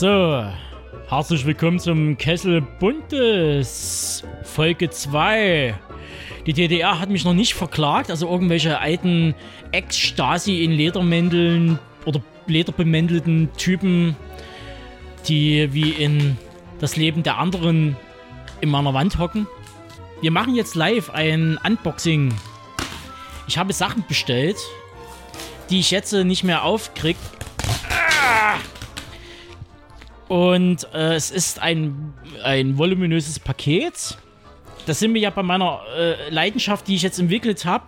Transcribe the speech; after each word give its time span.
So, 0.00 0.46
herzlich 1.10 1.44
willkommen 1.44 1.78
zum 1.78 2.16
Kessel 2.16 2.62
Buntes, 2.62 4.24
Folge 4.44 4.88
2. 4.88 5.78
Die 6.46 6.54
DDR 6.54 6.98
hat 6.98 7.10
mich 7.10 7.26
noch 7.26 7.34
nicht 7.34 7.52
verklagt, 7.52 8.08
also 8.08 8.26
irgendwelche 8.26 8.78
alten 8.78 9.34
Ex-Stasi 9.72 10.64
in 10.64 10.70
Ledermänteln 10.70 11.78
oder 12.06 12.22
lederbemäntelten 12.46 13.50
Typen, 13.58 14.16
die 15.28 15.68
wie 15.74 15.90
in 15.90 16.38
das 16.78 16.96
Leben 16.96 17.22
der 17.22 17.36
anderen 17.36 17.94
in 18.62 18.70
meiner 18.70 18.94
Wand 18.94 19.18
hocken. 19.18 19.46
Wir 20.22 20.30
machen 20.30 20.54
jetzt 20.54 20.76
live 20.76 21.10
ein 21.10 21.58
Unboxing. 21.62 22.32
Ich 23.48 23.58
habe 23.58 23.74
Sachen 23.74 24.02
bestellt, 24.08 24.56
die 25.68 25.78
ich 25.78 25.90
jetzt 25.90 26.14
nicht 26.14 26.42
mehr 26.42 26.64
aufkrieg. 26.64 27.18
Und 30.30 30.86
äh, 30.94 31.14
es 31.14 31.32
ist 31.32 31.60
ein, 31.60 32.14
ein 32.44 32.78
voluminöses 32.78 33.40
Paket. 33.40 34.16
Das 34.86 35.00
sind 35.00 35.12
wir 35.12 35.20
ja 35.20 35.30
bei 35.30 35.42
meiner 35.42 35.80
äh, 35.98 36.30
Leidenschaft, 36.30 36.86
die 36.86 36.94
ich 36.94 37.02
jetzt 37.02 37.18
entwickelt 37.18 37.64
habe 37.64 37.86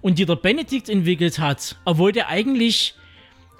und 0.00 0.18
die 0.18 0.26
der 0.26 0.34
Benedikt 0.34 0.88
entwickelt 0.88 1.38
hat. 1.38 1.76
Obwohl 1.84 2.10
der 2.10 2.30
eigentlich 2.30 2.96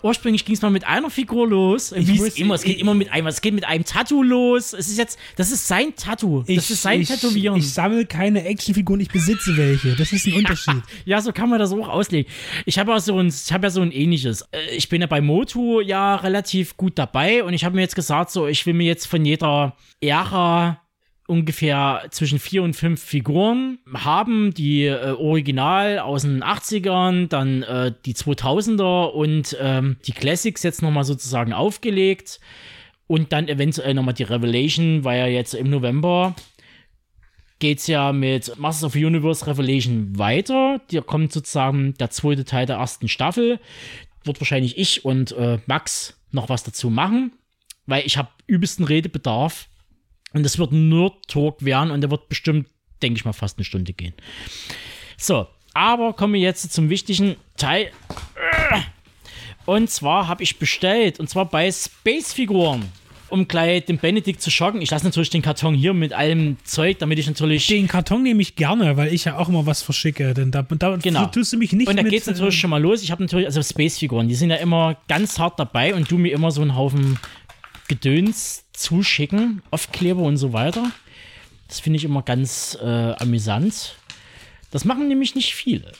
ursprünglich 0.02 0.44
ging 0.44 0.54
es 0.54 0.62
mal 0.62 0.70
mit 0.70 0.86
einer 0.86 1.10
Figur 1.10 1.48
los. 1.48 1.92
Ich 1.92 2.06
Wie 2.06 2.18
es 2.20 2.36
immer, 2.36 2.54
es 2.54 2.62
geht 2.62 2.76
ich- 2.76 2.80
immer 2.80 2.94
mit 2.94 3.10
einem, 3.12 3.26
es 3.26 3.40
geht 3.40 3.54
mit 3.54 3.64
einem 3.66 3.84
Tattoo 3.84 4.22
los. 4.22 4.72
Es 4.72 4.88
ist 4.88 4.98
jetzt, 4.98 5.18
das 5.36 5.50
ist 5.50 5.66
sein 5.66 5.94
Tattoo. 5.96 6.42
das 6.46 6.70
ist 6.70 6.82
sein 6.82 7.00
ich, 7.00 7.08
Tätowieren. 7.08 7.58
Ich 7.58 7.72
sammle 7.72 8.06
keine 8.06 8.44
Actionfiguren, 8.44 9.00
ich 9.00 9.08
besitze 9.10 9.56
welche. 9.56 9.94
Das 9.96 10.12
ist 10.12 10.26
ein 10.26 10.34
Unterschied. 10.34 10.82
Ja, 11.04 11.20
so 11.20 11.32
kann 11.32 11.48
man 11.48 11.58
das 11.58 11.72
auch 11.72 11.88
auslegen. 11.88 12.30
Ich 12.66 12.78
habe 12.78 12.92
ja 12.92 13.00
so 13.00 13.18
ein, 13.18 13.28
ich 13.28 13.52
habe 13.52 13.66
ja 13.66 13.70
so 13.70 13.80
ein 13.80 13.92
ähnliches. 13.92 14.42
Äh, 14.52 14.76
Ich 14.76 14.88
bin 14.88 15.00
ja 15.00 15.06
bei 15.06 15.20
Motu 15.20 15.80
ja 15.80 16.16
relativ 16.16 16.76
gut 16.76 16.98
dabei 16.98 17.42
und 17.44 17.54
ich 17.54 17.64
habe 17.64 17.74
mir 17.74 17.82
jetzt 17.82 17.94
gesagt, 17.96 18.30
so, 18.30 18.46
ich 18.46 18.64
will 18.66 18.74
mir 18.74 18.86
jetzt 18.86 19.06
von 19.06 19.24
jeder 19.24 19.76
Ära 20.00 20.80
ungefähr 21.28 22.06
zwischen 22.10 22.38
vier 22.38 22.62
und 22.62 22.74
fünf 22.74 23.02
Figuren 23.02 23.78
haben, 23.94 24.54
die 24.54 24.86
äh, 24.86 25.12
Original 25.12 25.98
aus 25.98 26.22
den 26.22 26.42
80ern, 26.42 27.28
dann 27.28 27.62
äh, 27.62 27.92
die 28.06 28.14
2000er 28.14 29.10
und 29.10 29.56
ähm, 29.60 29.96
die 30.06 30.12
Classics 30.12 30.62
jetzt 30.62 30.80
nochmal 30.80 31.04
sozusagen 31.04 31.52
aufgelegt 31.52 32.40
und 33.06 33.32
dann 33.32 33.48
eventuell 33.48 33.92
nochmal 33.92 34.14
die 34.14 34.22
Revelation, 34.22 35.04
weil 35.04 35.18
ja 35.18 35.26
jetzt 35.26 35.54
im 35.54 35.68
November 35.68 36.34
geht's 37.58 37.86
ja 37.86 38.12
mit 38.12 38.56
Masters 38.58 38.84
of 38.84 38.94
Universe 38.94 39.46
Revelation 39.46 40.18
weiter. 40.18 40.80
Da 40.90 41.00
kommt 41.02 41.32
sozusagen 41.32 41.94
der 41.94 42.10
zweite 42.10 42.44
Teil 42.44 42.66
der 42.66 42.76
ersten 42.76 43.08
Staffel. 43.08 43.60
Wird 44.24 44.40
wahrscheinlich 44.40 44.78
ich 44.78 45.04
und 45.04 45.32
äh, 45.32 45.58
Max 45.66 46.18
noch 46.30 46.48
was 46.48 46.62
dazu 46.62 46.88
machen, 46.90 47.32
weil 47.86 48.06
ich 48.06 48.16
habe 48.16 48.30
übelsten 48.46 48.84
Redebedarf. 48.84 49.68
Und 50.32 50.42
das 50.42 50.58
wird 50.58 50.72
nur 50.72 51.20
Talk 51.28 51.64
werden 51.64 51.90
und 51.90 52.00
der 52.00 52.10
wird 52.10 52.28
bestimmt, 52.28 52.68
denke 53.02 53.18
ich 53.18 53.24
mal, 53.24 53.32
fast 53.32 53.58
eine 53.58 53.64
Stunde 53.64 53.92
gehen. 53.92 54.14
So, 55.16 55.46
aber 55.74 56.12
kommen 56.12 56.34
wir 56.34 56.40
jetzt 56.40 56.72
zum 56.72 56.90
wichtigen 56.90 57.36
Teil. 57.56 57.90
Und 59.66 59.90
zwar 59.90 60.28
habe 60.28 60.42
ich 60.42 60.58
bestellt, 60.58 61.20
und 61.20 61.28
zwar 61.28 61.44
bei 61.46 61.70
Space-Figuren. 61.70 62.84
Um 63.30 63.46
gleich 63.46 63.84
den 63.84 63.98
Benedikt 63.98 64.40
zu 64.40 64.50
schocken. 64.50 64.80
Ich 64.80 64.90
lasse 64.90 65.04
natürlich 65.04 65.28
den 65.28 65.42
Karton 65.42 65.74
hier 65.74 65.92
mit 65.92 66.14
allem 66.14 66.56
Zeug, 66.64 66.98
damit 66.98 67.18
ich 67.18 67.26
natürlich. 67.26 67.66
Den 67.66 67.86
Karton 67.86 68.22
nehme 68.22 68.40
ich 68.40 68.56
gerne, 68.56 68.96
weil 68.96 69.12
ich 69.12 69.26
ja 69.26 69.36
auch 69.36 69.50
immer 69.50 69.66
was 69.66 69.82
verschicke. 69.82 70.32
Denn 70.32 70.50
da, 70.50 70.62
da 70.62 70.96
Genau. 70.96 71.26
tust 71.26 71.52
du 71.52 71.58
mich 71.58 71.74
nicht 71.74 71.88
Und 71.88 71.96
da 71.96 72.04
mit, 72.04 72.10
geht's 72.10 72.26
natürlich 72.26 72.54
äh, 72.54 72.58
schon 72.58 72.70
mal 72.70 72.80
los. 72.80 73.02
Ich 73.02 73.10
habe 73.10 73.22
natürlich, 73.22 73.44
also 73.44 73.62
Space-Figuren, 73.62 74.28
die 74.28 74.34
sind 74.34 74.48
ja 74.48 74.56
immer 74.56 74.96
ganz 75.08 75.38
hart 75.38 75.58
dabei 75.60 75.94
und 75.94 76.10
du 76.10 76.16
mir 76.16 76.32
immer 76.32 76.50
so 76.50 76.62
einen 76.62 76.74
Haufen 76.74 77.18
Gedöns 77.88 78.64
zuschicken, 78.72 79.62
Aufkleber 79.70 80.22
und 80.22 80.36
so 80.36 80.52
weiter. 80.52 80.90
Das 81.66 81.80
finde 81.80 81.98
ich 81.98 82.04
immer 82.04 82.22
ganz 82.22 82.78
äh, 82.82 82.86
amüsant. 83.18 83.96
Das 84.70 84.84
machen 84.84 85.08
nämlich 85.08 85.34
nicht 85.34 85.54
viele. 85.54 85.92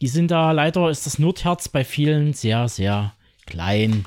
Die 0.00 0.08
sind 0.08 0.30
da 0.30 0.50
leider, 0.52 0.90
ist 0.90 1.06
das 1.06 1.18
Notherz 1.18 1.68
bei 1.68 1.84
vielen 1.84 2.32
sehr, 2.32 2.68
sehr 2.68 3.12
klein. 3.46 4.04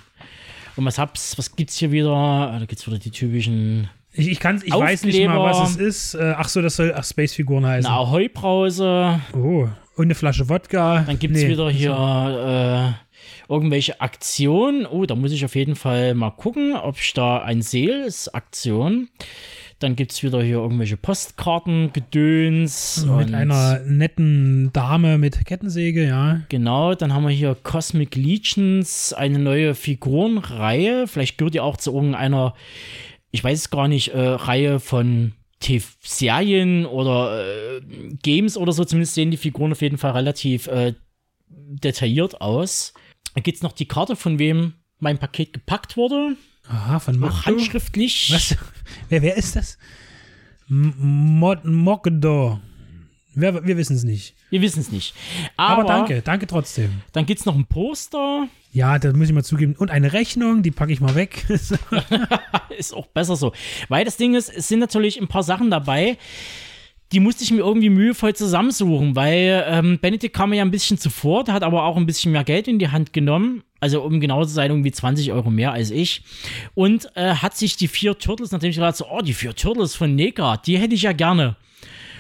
Und 0.76 0.86
was 0.86 1.00
hab's, 1.00 1.38
was 1.38 1.56
gibt's 1.56 1.78
hier 1.78 1.92
wieder? 1.92 2.12
Ah, 2.14 2.60
Da 2.60 2.66
gibt's 2.66 2.86
wieder 2.86 3.00
die 3.00 3.10
typischen 3.10 3.90
Ich, 4.14 4.28
ich, 4.28 4.40
kann's, 4.40 4.64
ich 4.64 4.74
weiß 4.74 5.04
nicht 5.06 5.26
mal, 5.26 5.40
was 5.40 5.72
es 5.72 5.76
ist. 5.78 6.14
Äh, 6.16 6.34
ach 6.38 6.50
so, 6.50 6.62
das 6.62 6.76
soll 6.76 6.94
ach, 6.96 7.04
Space-Figuren 7.04 7.66
heißen. 7.66 7.90
eine 7.90 8.00
Ahoi-Brause. 8.00 9.22
Oh, 9.34 9.68
und 9.98 10.06
eine 10.06 10.16
Flasche 10.16 10.48
Wodka. 10.50 11.04
Dann 11.06 11.20
gibt 11.20 11.36
es 11.36 11.44
Nee. 11.44 11.50
wieder 11.50 11.70
hier 11.70 11.92
äh, 12.98 13.52
irgendwelche 13.52 14.00
Aktionen. 14.02 14.86
Oh, 14.86 15.06
da 15.06 15.16
muss 15.16 15.32
ich 15.32 15.44
auf 15.46 15.56
jeden 15.56 15.76
Fall 15.76 16.14
mal 16.14 16.32
gucken, 16.32 16.76
ob 16.76 16.98
ich 17.00 17.14
da 17.14 17.40
ein 17.42 17.62
sehe. 17.62 18.06
Ist 18.06 18.30
Aktion. 18.34 19.10
Dann 19.80 19.96
gibt 19.96 20.12
es 20.12 20.24
wieder 20.24 20.42
hier 20.42 20.56
irgendwelche 20.56 20.98
Postkarten, 20.98 21.94
Gedöns. 21.94 23.06
Mit 23.06 23.32
einer 23.34 23.80
netten 23.86 24.72
Dame 24.74 25.20
mit 25.20 25.46
Kettensäge, 25.46 26.08
ja. 26.08 26.42
Genau, 26.50 26.96
dann 26.96 27.14
haben 27.14 27.24
wir 27.28 27.30
hier 27.30 27.56
Cosmic 27.62 28.16
Legions, 28.16 29.14
eine 29.14 29.38
neue 29.38 29.76
Figurenreihe. 29.76 31.06
Vielleicht 31.08 31.38
gehört 31.38 31.54
die 31.54 31.60
auch 31.60 31.78
zu 31.78 31.94
irgendeiner, 31.94 32.56
ich 33.30 33.44
weiß 33.44 33.60
es 33.60 33.70
gar 33.70 33.88
nicht, 33.88 34.16
äh, 34.16 34.20
Reihe 34.20 34.80
von 34.80 35.34
TV-Serien 35.60 36.86
oder 36.86 37.78
äh, 37.78 37.82
Games 38.22 38.58
oder 38.58 38.72
so. 38.72 38.86
Zumindest 38.86 39.14
sehen 39.16 39.32
die 39.32 39.38
Figuren 39.38 39.72
auf 39.72 39.82
jeden 39.82 39.98
Fall 39.98 40.12
relativ 40.12 40.68
äh, 40.68 40.94
detailliert 41.50 42.42
aus. 42.42 42.94
Dann 43.34 43.44
gibt 43.44 43.58
es 43.58 43.64
noch 43.64 43.72
die 43.74 43.88
Karte, 43.88 44.16
von 44.16 44.40
wem 44.40 44.74
mein 45.00 45.18
Paket 45.18 45.54
gepackt 45.54 45.98
wurde. 45.98 46.36
Aha, 46.68 47.00
von 47.00 47.16
Auch 47.16 47.20
Magdo. 47.20 47.46
handschriftlich. 47.46 48.32
Was? 48.34 48.56
Wer, 49.10 49.22
wer 49.22 49.38
ist 49.38 49.56
das? 49.56 49.78
M- 50.70 50.94
Mod 51.40 51.64
Mogdo. 51.66 52.60
Wer, 53.36 53.66
wir 53.66 53.78
wissen 53.78 53.96
es 53.96 54.04
nicht. 54.04 54.36
Wir 54.50 54.62
wissen 54.62 54.80
es 54.82 54.92
nicht. 54.92 55.14
Aber, 55.56 55.84
Aber, 55.84 55.88
danke, 55.88 56.22
danke 56.24 56.48
trotzdem. 56.48 57.02
Dann 57.14 57.26
gibt 57.26 57.40
es 57.40 57.46
noch 57.46 57.56
ein 57.56 57.66
Poster. 57.68 58.48
Ja, 58.78 59.00
das 59.00 59.16
muss 59.16 59.28
ich 59.28 59.34
mal 59.34 59.44
zugeben. 59.44 59.74
Und 59.76 59.90
eine 59.90 60.14
Rechnung, 60.14 60.62
die 60.62 60.70
packe 60.70 60.94
ich 60.94 61.02
mal 61.02 61.16
weg. 61.16 61.46
ist 62.78 62.94
auch 62.94 63.08
besser 63.08 63.36
so. 63.36 63.52
Weil 63.90 64.06
das 64.06 64.18
Ding 64.18 64.36
ist, 64.36 64.50
es 64.50 64.68
sind 64.68 64.78
natürlich 64.78 65.20
ein 65.20 65.28
paar 65.28 65.42
Sachen 65.42 65.72
dabei, 65.72 66.20
die 67.12 67.20
musste 67.20 67.44
ich 67.44 67.50
mir 67.50 67.62
irgendwie 67.62 67.90
mühevoll 67.90 68.36
zusammensuchen, 68.36 69.16
weil 69.16 69.66
ähm, 69.68 69.98
Benedikt 70.00 70.36
kam 70.36 70.52
mir 70.52 70.58
ja 70.58 70.64
ein 70.64 70.70
bisschen 70.70 71.00
zuvor, 71.00 71.44
der 71.44 71.56
hat 71.56 71.64
aber 71.64 71.86
auch 71.86 71.98
ein 71.98 72.06
bisschen 72.06 72.32
mehr 72.34 72.44
Geld 72.44 72.68
in 72.68 72.78
die 72.78 72.90
Hand 72.90 73.14
genommen. 73.14 73.64
Also 73.80 74.04
um 74.04 74.20
genau 74.20 74.44
zu 74.44 74.52
sein, 74.52 74.70
irgendwie 74.70 74.92
20 74.92 75.32
Euro 75.32 75.50
mehr 75.50 75.72
als 75.72 75.90
ich. 75.90 76.22
Und 76.76 77.10
äh, 77.16 77.34
hat 77.34 77.58
sich 77.58 77.78
die 77.78 77.88
vier 77.88 78.20
Turtles, 78.20 78.52
nachdem 78.52 78.70
ich 78.70 78.76
gedacht 78.76 78.98
so, 78.98 79.08
oh, 79.10 79.22
die 79.22 79.34
vier 79.34 79.56
Turtles 79.56 79.96
von 79.96 80.14
Nega, 80.14 80.58
die 80.58 80.78
hätte 80.78 80.94
ich 80.94 81.02
ja 81.02 81.14
gerne. 81.14 81.56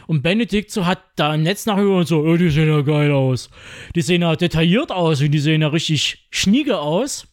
Und 0.08 0.24
Benedikt 0.24 0.72
so 0.72 0.86
hat 0.86 1.00
da 1.16 1.36
im 1.36 1.44
Netz 1.44 1.66
nachher 1.66 1.88
und 1.88 2.08
so, 2.08 2.22
oh, 2.22 2.38
die 2.38 2.50
sehen 2.50 2.70
ja 2.70 2.82
geil 2.82 3.12
aus. 3.12 3.50
Die 3.96 4.02
sehen 4.02 4.22
ja 4.22 4.36
detailliert 4.36 4.92
aus 4.92 5.22
und 5.22 5.32
die 5.32 5.40
sehen 5.40 5.62
ja 5.62 5.68
richtig 5.68 6.28
schnieke 6.32 6.80
aus. 6.80 7.28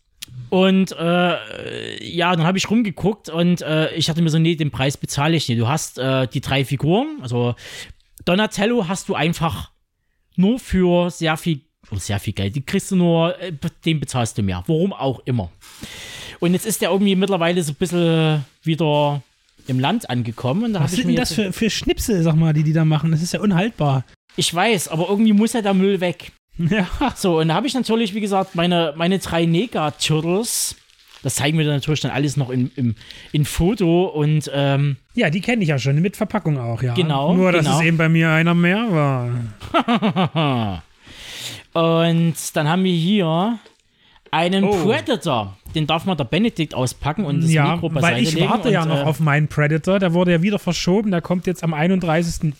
Und 0.50 0.92
äh, 0.92 2.04
ja, 2.04 2.34
dann 2.34 2.46
habe 2.46 2.58
ich 2.58 2.70
rumgeguckt 2.70 3.28
und 3.28 3.62
äh, 3.62 3.94
ich 3.94 4.06
dachte 4.06 4.22
mir 4.22 4.30
so, 4.30 4.38
nee, 4.38 4.56
den 4.56 4.70
Preis 4.70 4.96
bezahle 4.96 5.36
ich 5.36 5.48
nicht. 5.48 5.60
Du 5.60 5.68
hast 5.68 5.98
äh, 5.98 6.26
die 6.26 6.40
drei 6.40 6.64
Figuren, 6.64 7.18
also 7.22 7.54
Donatello 8.24 8.88
hast 8.88 9.08
du 9.08 9.14
einfach 9.14 9.70
nur 10.36 10.58
für 10.58 11.10
sehr 11.10 11.36
viel, 11.36 11.60
oh, 11.90 11.96
sehr 11.96 12.18
viel 12.18 12.32
Geld. 12.32 12.56
Die 12.56 12.62
kriegst 12.62 12.90
du 12.90 12.96
nur, 12.96 13.40
äh, 13.40 13.52
den 13.84 14.00
bezahlst 14.00 14.38
du 14.38 14.42
mehr. 14.42 14.64
Warum 14.66 14.92
auch 14.92 15.20
immer. 15.24 15.50
Und 16.40 16.52
jetzt 16.52 16.66
ist 16.66 16.82
der 16.82 16.90
irgendwie 16.90 17.16
mittlerweile 17.16 17.62
so 17.62 17.72
ein 17.72 17.76
bisschen 17.76 18.44
wieder 18.62 19.22
im 19.68 19.78
Land 19.80 20.10
angekommen. 20.10 20.64
Und 20.64 20.72
da 20.74 20.80
Was 20.80 20.92
sind 20.92 21.08
denn 21.08 21.16
das 21.16 21.32
für, 21.32 21.52
für 21.52 21.70
Schnipsel, 21.70 22.22
sag 22.22 22.34
mal, 22.36 22.52
die 22.52 22.62
die 22.62 22.72
da 22.72 22.84
machen? 22.84 23.10
Das 23.10 23.22
ist 23.22 23.32
ja 23.32 23.40
unhaltbar. 23.40 24.04
Ich 24.36 24.52
weiß, 24.54 24.88
aber 24.88 25.08
irgendwie 25.08 25.32
muss 25.32 25.52
ja 25.52 25.62
der 25.62 25.74
Müll 25.74 26.00
weg. 26.00 26.32
Ja. 26.56 26.86
So, 27.16 27.40
und 27.40 27.48
da 27.48 27.54
habe 27.54 27.66
ich 27.66 27.74
natürlich, 27.74 28.14
wie 28.14 28.20
gesagt, 28.20 28.54
meine, 28.54 28.94
meine 28.96 29.18
drei 29.18 29.44
Nega-Turtles. 29.44 30.76
Das 31.24 31.34
zeigen 31.36 31.58
wir 31.58 31.64
dann 31.64 31.74
natürlich 31.74 31.98
dann 32.00 32.12
alles 32.12 32.36
noch 32.36 32.50
in, 32.50 32.70
im, 32.76 32.94
in 33.32 33.44
Foto 33.44 34.04
und 34.04 34.48
ähm, 34.54 34.96
Ja, 35.14 35.30
die 35.30 35.40
kenne 35.40 35.62
ich 35.64 35.70
ja 35.70 35.78
schon, 35.80 36.00
mit 36.00 36.16
Verpackung 36.16 36.58
auch, 36.58 36.80
ja. 36.82 36.94
Genau, 36.94 37.34
Nur, 37.34 37.50
dass 37.50 37.64
genau. 37.64 37.78
es 37.80 37.84
eben 37.84 37.96
bei 37.96 38.08
mir 38.08 38.30
einer 38.30 38.54
mehr 38.54 38.86
war. 38.92 40.82
Und 41.72 42.34
dann 42.54 42.68
haben 42.68 42.84
wir 42.84 42.94
hier 42.94 43.58
einen 44.30 44.64
Oh. 44.64 44.84
Predator. 44.84 45.56
Den 45.74 45.86
darf 45.86 46.04
man 46.04 46.16
der 46.16 46.24
Benedikt 46.24 46.74
auspacken 46.74 47.24
und 47.24 47.42
das 47.42 47.50
ja, 47.50 47.74
Mikro 47.74 47.88
beiseite 47.88 48.16
weil 48.16 48.22
ich 48.22 48.40
warte 48.40 48.70
ja 48.70 48.82
und, 48.82 48.88
noch 48.88 49.00
äh, 49.00 49.04
auf 49.04 49.20
meinen 49.20 49.48
Predator. 49.48 49.98
Der 49.98 50.12
wurde 50.14 50.32
ja 50.32 50.42
wieder 50.42 50.58
verschoben. 50.58 51.10
Der 51.10 51.20
kommt 51.20 51.46
jetzt 51.46 51.64
am 51.64 51.74
31. 51.74 52.52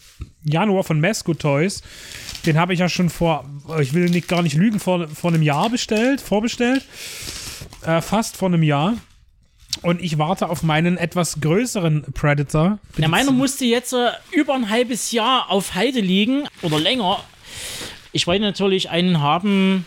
Januar 0.43 0.85
von 0.85 1.01
Mesco 1.01 1.35
Toys. 1.35 1.83
Den 2.47 2.59
habe 2.59 2.75
ich 2.75 2.81
ja 2.81 2.89
schon 2.89 3.11
vor, 3.11 3.45
ich 3.81 3.95
will 3.95 4.11
nicht, 4.11 4.29
gar 4.29 4.43
nicht 4.43 4.57
lügen, 4.57 4.81
vor, 4.81 5.09
vor 5.09 5.31
einem 5.31 5.43
Jahr 5.43 5.71
bestellt, 5.71 6.21
vorbestellt. 6.21 6.85
Äh, 7.85 8.01
fast 8.01 8.37
vor 8.37 8.49
einem 8.49 8.63
Jahr. 8.63 8.95
Und 9.83 10.01
ich 10.01 10.19
warte 10.19 10.49
auf 10.49 10.63
meinen 10.63 10.97
etwas 10.97 11.41
größeren 11.41 12.05
Predator. 12.15 12.79
Ja, 12.97 13.09
meiner 13.09 13.33
musste 13.33 13.65
jetzt 13.65 13.93
äh, 13.93 14.11
über 14.33 14.55
ein 14.55 14.71
halbes 14.71 15.13
Jahr 15.13 15.51
auf 15.51 15.75
Halde 15.75 16.01
liegen 16.01 16.45
oder 16.63 16.79
länger. 16.79 17.21
Ich 18.13 18.27
wollte 18.27 18.43
natürlich 18.43 18.91
einen 18.91 19.21
haben, 19.21 19.85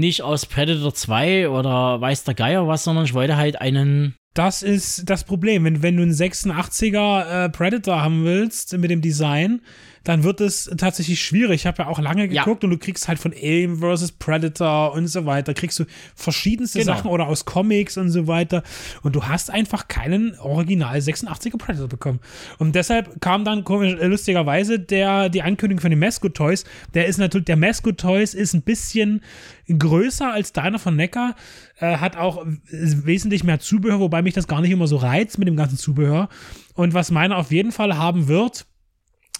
nicht 0.00 0.22
aus 0.22 0.46
Predator 0.46 0.94
2 0.94 1.48
oder 1.48 2.00
weiß 2.00 2.24
der 2.24 2.34
Geier 2.34 2.66
was, 2.66 2.84
sondern 2.84 3.04
ich 3.04 3.14
wollte 3.14 3.36
halt 3.36 3.60
einen 3.60 4.16
Das 4.34 4.62
ist 4.62 5.08
das 5.08 5.24
Problem. 5.24 5.64
Wenn, 5.64 5.82
wenn 5.82 5.96
du 5.96 6.02
einen 6.02 6.12
86er 6.12 7.46
äh, 7.46 7.48
Predator 7.50 8.02
haben 8.02 8.24
willst 8.24 8.76
mit 8.78 8.90
dem 8.90 9.00
Design, 9.00 9.60
dann 10.04 10.24
wird 10.24 10.40
es 10.40 10.70
tatsächlich 10.78 11.20
schwierig. 11.20 11.62
Ich 11.62 11.66
habe 11.66 11.82
ja 11.82 11.88
auch 11.88 11.98
lange 12.00 12.26
Ja. 12.32 12.42
geguckt 12.44 12.64
und 12.64 12.70
du 12.70 12.78
kriegst 12.78 13.06
halt 13.08 13.18
von 13.18 13.32
Alien 13.32 13.76
vs. 13.80 14.12
Predator 14.12 14.92
und 14.94 15.06
so 15.08 15.26
weiter, 15.26 15.52
kriegst 15.54 15.78
du 15.78 15.84
verschiedenste 16.14 16.78
Genau. 16.80 16.94
Sachen 16.94 17.10
oder 17.10 17.26
aus 17.26 17.44
Comics 17.44 17.96
und 17.98 18.10
so 18.10 18.26
weiter. 18.26 18.62
Und 19.02 19.14
du 19.14 19.24
hast 19.24 19.50
einfach 19.50 19.88
keinen 19.88 20.38
Original 20.38 20.96
86er 21.00 21.58
Predator 21.58 21.88
bekommen. 21.88 22.20
Und 22.58 22.74
deshalb 22.74 23.20
kam 23.20 23.44
dann 23.44 23.64
komisch, 23.64 23.94
äh, 24.00 24.06
lustigerweise 24.06 24.78
der, 24.78 25.28
die 25.28 25.42
Ankündigung 25.42 25.80
von 25.82 25.90
den 25.90 25.98
Mascot 25.98 26.34
Toys. 26.34 26.64
Der 26.94 27.06
ist 27.06 27.18
natürlich, 27.18 27.44
der 27.46 27.56
Mascot 27.56 27.98
Toys 27.98 28.34
ist 28.34 28.54
ein 28.54 28.62
bisschen 28.62 29.22
größer 29.68 30.32
als 30.32 30.52
deiner 30.52 30.78
von 30.78 30.96
Neckar, 30.96 31.36
äh, 31.78 31.98
hat 31.98 32.16
auch 32.16 32.44
wesentlich 32.70 33.44
mehr 33.44 33.60
Zubehör, 33.60 34.00
wobei 34.00 34.22
mich 34.22 34.34
das 34.34 34.48
gar 34.48 34.60
nicht 34.60 34.70
immer 34.70 34.86
so 34.86 34.96
reizt 34.96 35.38
mit 35.38 35.46
dem 35.46 35.56
ganzen 35.56 35.76
Zubehör. 35.78 36.28
Und 36.74 36.94
was 36.94 37.10
meiner 37.10 37.36
auf 37.36 37.52
jeden 37.52 37.72
Fall 37.72 37.96
haben 37.96 38.26
wird, 38.28 38.66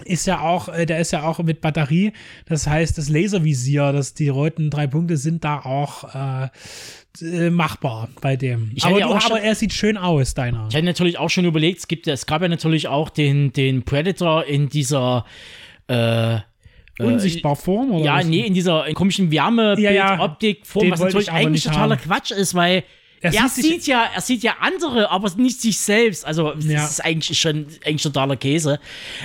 ist 0.04 0.26
ja 0.26 0.40
auch, 0.40 0.68
äh, 0.68 0.86
der 0.86 0.98
ist 1.00 1.10
ja 1.12 1.22
auch 1.24 1.38
mit 1.40 1.60
Batterie. 1.60 2.12
Das 2.46 2.66
heißt, 2.66 2.96
das 2.98 3.08
Laservisier, 3.08 3.92
das, 3.92 4.14
die 4.14 4.28
roten 4.28 4.70
drei 4.70 4.86
Punkte 4.86 5.16
sind 5.16 5.44
da 5.44 5.60
auch 5.60 6.14
äh, 6.14 6.48
äh, 7.22 7.50
machbar 7.50 8.08
bei 8.20 8.36
dem. 8.36 8.70
Ich 8.74 8.84
hätte 8.84 8.94
aber, 8.94 9.00
ja 9.00 9.08
du, 9.14 9.20
schon- 9.20 9.32
aber 9.32 9.40
er 9.42 9.54
sieht 9.54 9.72
schön 9.72 9.96
aus, 9.96 10.34
deiner. 10.34 10.66
Ich 10.68 10.74
hatte 10.76 10.84
natürlich 10.86 11.18
auch 11.18 11.30
schon 11.30 11.44
überlegt, 11.44 11.78
es 11.80 11.88
gibt, 11.88 12.06
es 12.06 12.26
gab 12.26 12.42
ja 12.42 12.48
natürlich 12.48 12.88
auch 12.88 13.08
den, 13.10 13.52
den 13.52 13.82
Predator 13.82 14.44
in 14.44 14.68
dieser 14.68 15.24
äh, 15.88 16.38
Unsichtbar 16.98 17.56
Form 17.56 17.92
oder 17.92 18.04
ja, 18.04 18.18
was? 18.18 18.26
nee, 18.26 18.40
in 18.46 18.52
dieser 18.52 18.84
komischen 18.92 19.30
Wärmebild, 19.32 19.90
Ja, 19.94 20.18
was 20.18 21.00
natürlich 21.00 21.32
eigentlich 21.32 21.64
totaler 21.64 21.96
haben. 21.96 22.02
Quatsch 22.02 22.30
ist, 22.30 22.54
weil 22.54 22.84
Er 23.22 23.34
er, 23.34 23.48
sieht 23.48 23.64
sieht 23.64 23.86
ja, 23.86 24.04
er 24.14 24.20
sieht 24.22 24.42
ja 24.42 24.54
andere, 24.60 25.10
aber 25.10 25.30
nicht 25.36 25.60
sich 25.60 25.78
selbst. 25.78 26.24
Also 26.24 26.52
das 26.54 26.64
Ja. 26.64 26.84
ist 26.84 27.04
eigentlich 27.04 27.38
schon 27.38 27.66
eigentlich 27.84 28.02
totaler 28.02 28.36
Käse. 28.36 28.80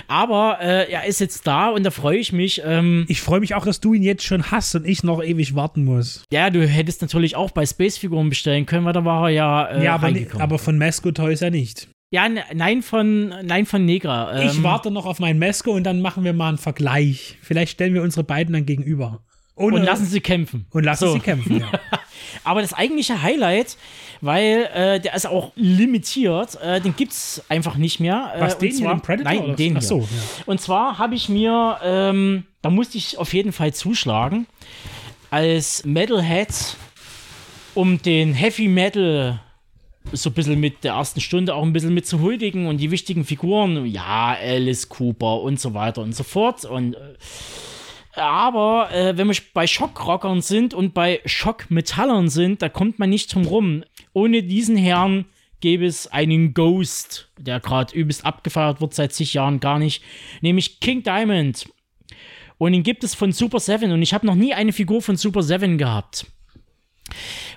Aber 0.07 0.59
äh, 0.61 0.91
er 0.91 1.05
ist 1.05 1.19
jetzt 1.19 1.47
da 1.47 1.69
und 1.69 1.83
da 1.83 1.91
freue 1.91 2.17
ich 2.17 2.33
mich. 2.33 2.61
Ähm, 2.65 3.05
Ich 3.07 3.21
freue 3.21 3.39
mich 3.39 3.55
auch, 3.55 3.65
dass 3.65 3.79
du 3.79 3.93
ihn 3.93 4.03
jetzt 4.03 4.23
schon 4.23 4.51
hast 4.51 4.75
und 4.75 4.85
ich 4.85 5.03
noch 5.03 5.23
ewig 5.23 5.55
warten 5.55 5.83
muss. 5.85 6.23
ja, 6.31 6.49
du 6.49 6.67
hättest 6.67 7.01
natürlich 7.01 7.35
auch 7.35 7.51
bei 7.51 7.65
Space-Figuren 7.65 8.29
bestellen 8.29 8.65
können, 8.65 8.85
weil 8.85 8.93
da 8.93 9.05
war 9.05 9.29
er 9.29 9.33
ja, 9.33 9.65
äh, 9.67 9.83
ja, 9.85 9.95
aber, 9.95 10.11
ne- 10.11 10.27
aber 10.39 10.59
von 10.59 10.77
Mesco 10.77 11.11
Toys 11.11 11.39
ja 11.39 11.49
nicht. 11.49 11.87
ja, 12.11 12.27
ne- 12.29 12.43
nein 12.53 12.81
von 12.81 13.29
nein 13.43 13.65
von 13.65 13.85
Negra. 13.85 14.41
Ähm, 14.41 14.49
Ich 14.49 14.61
warte 14.63 14.91
noch 14.91 15.05
auf 15.05 15.19
mein 15.19 15.39
Mesco 15.39 15.71
und 15.71 15.83
dann 15.83 16.01
machen 16.01 16.23
wir 16.23 16.33
mal 16.33 16.49
einen 16.49 16.57
Vergleich. 16.57 17.37
Vielleicht 17.41 17.71
stellen 17.73 17.93
wir 17.93 18.01
unsere 18.03 18.23
beiden 18.25 18.53
dann 18.53 18.65
gegenüber. 18.65 19.23
Ohne, 19.55 19.77
und 19.77 19.83
lassen 19.83 20.05
sie 20.05 20.19
kämpfen. 20.21 20.65
und 20.71 20.83
lassen 20.83 21.05
So. 21.07 21.13
sie 21.13 21.19
kämpfen. 21.19 21.61
Ja. 21.61 21.71
Aber 22.43 22.61
das 22.61 22.73
eigentliche 22.73 23.21
Highlight, 23.21 23.77
weil 24.21 24.69
äh, 24.73 24.99
der 24.99 25.13
ist 25.15 25.25
auch 25.27 25.51
limitiert, 25.55 26.59
äh, 26.61 26.81
den 26.81 26.95
gibt's 26.95 27.41
einfach 27.49 27.77
nicht 27.77 27.99
mehr. 27.99 28.33
Äh, 28.35 28.41
Was, 28.41 28.57
den 28.57 28.69
hier, 28.71 28.79
zwar- 28.79 28.95
den 28.95 29.01
Predator? 29.01 29.31
Nein, 29.33 29.43
oder? 29.45 29.55
den 29.55 29.77
Ach 29.77 29.81
hier. 29.81 29.87
so, 29.87 29.99
ja. 30.01 30.07
Und 30.45 30.59
zwar 30.61 30.97
habe 30.97 31.15
ich 31.15 31.29
mir, 31.29 31.79
ähm, 31.83 32.43
da 32.61 32.69
musste 32.69 32.97
ich 32.97 33.17
auf 33.17 33.33
jeden 33.33 33.51
Fall 33.53 33.73
zuschlagen, 33.73 34.45
als 35.31 35.85
Metalhead, 35.85 36.49
um 37.73 38.01
den 38.01 38.33
Heavy 38.33 38.67
Metal 38.67 39.39
so 40.11 40.29
ein 40.29 40.33
bisschen 40.33 40.59
mit 40.59 40.83
der 40.83 40.93
ersten 40.93 41.19
Stunde 41.19 41.55
auch 41.55 41.63
ein 41.63 41.73
bisschen 41.73 41.93
mit 41.93 42.05
zu 42.05 42.19
huldigen 42.21 42.67
und 42.67 42.77
die 42.77 42.91
wichtigen 42.91 43.25
Figuren, 43.25 43.85
ja, 43.87 44.37
Alice 44.39 44.87
Cooper 44.87 45.41
und 45.41 45.59
so 45.59 45.73
weiter 45.73 46.01
und 46.03 46.13
so 46.15 46.23
fort. 46.23 46.63
Und 46.65 46.93
äh, 46.95 46.99
aber 48.15 48.91
äh, 48.91 49.17
wenn 49.17 49.27
wir 49.27 49.35
bei 49.53 49.67
Schockrockern 49.67 50.41
sind 50.41 50.73
und 50.73 50.93
bei 50.93 51.21
Schockmetallern 51.25 52.29
sind, 52.29 52.61
da 52.61 52.69
kommt 52.69 52.99
man 52.99 53.09
nicht 53.09 53.33
drum 53.33 53.45
rum. 53.45 53.83
Ohne 54.13 54.43
diesen 54.43 54.77
Herrn 54.77 55.25
gäbe 55.61 55.85
es 55.85 56.07
einen 56.07 56.53
Ghost, 56.53 57.29
der 57.37 57.59
gerade 57.59 57.95
übelst 57.95 58.25
abgefeiert 58.25 58.81
wird 58.81 58.93
seit 58.93 59.13
zig 59.13 59.33
Jahren 59.33 59.59
gar 59.59 59.79
nicht, 59.79 60.03
nämlich 60.41 60.79
King 60.79 61.03
Diamond. 61.03 61.67
Und 62.57 62.73
ihn 62.73 62.83
gibt 62.83 63.03
es 63.03 63.15
von 63.15 63.31
Super 63.31 63.59
7 63.59 63.91
und 63.91 64.01
ich 64.01 64.13
habe 64.13 64.25
noch 64.25 64.35
nie 64.35 64.53
eine 64.53 64.73
Figur 64.73 65.01
von 65.01 65.17
Super 65.17 65.43
7 65.43 65.77
gehabt. 65.77 66.27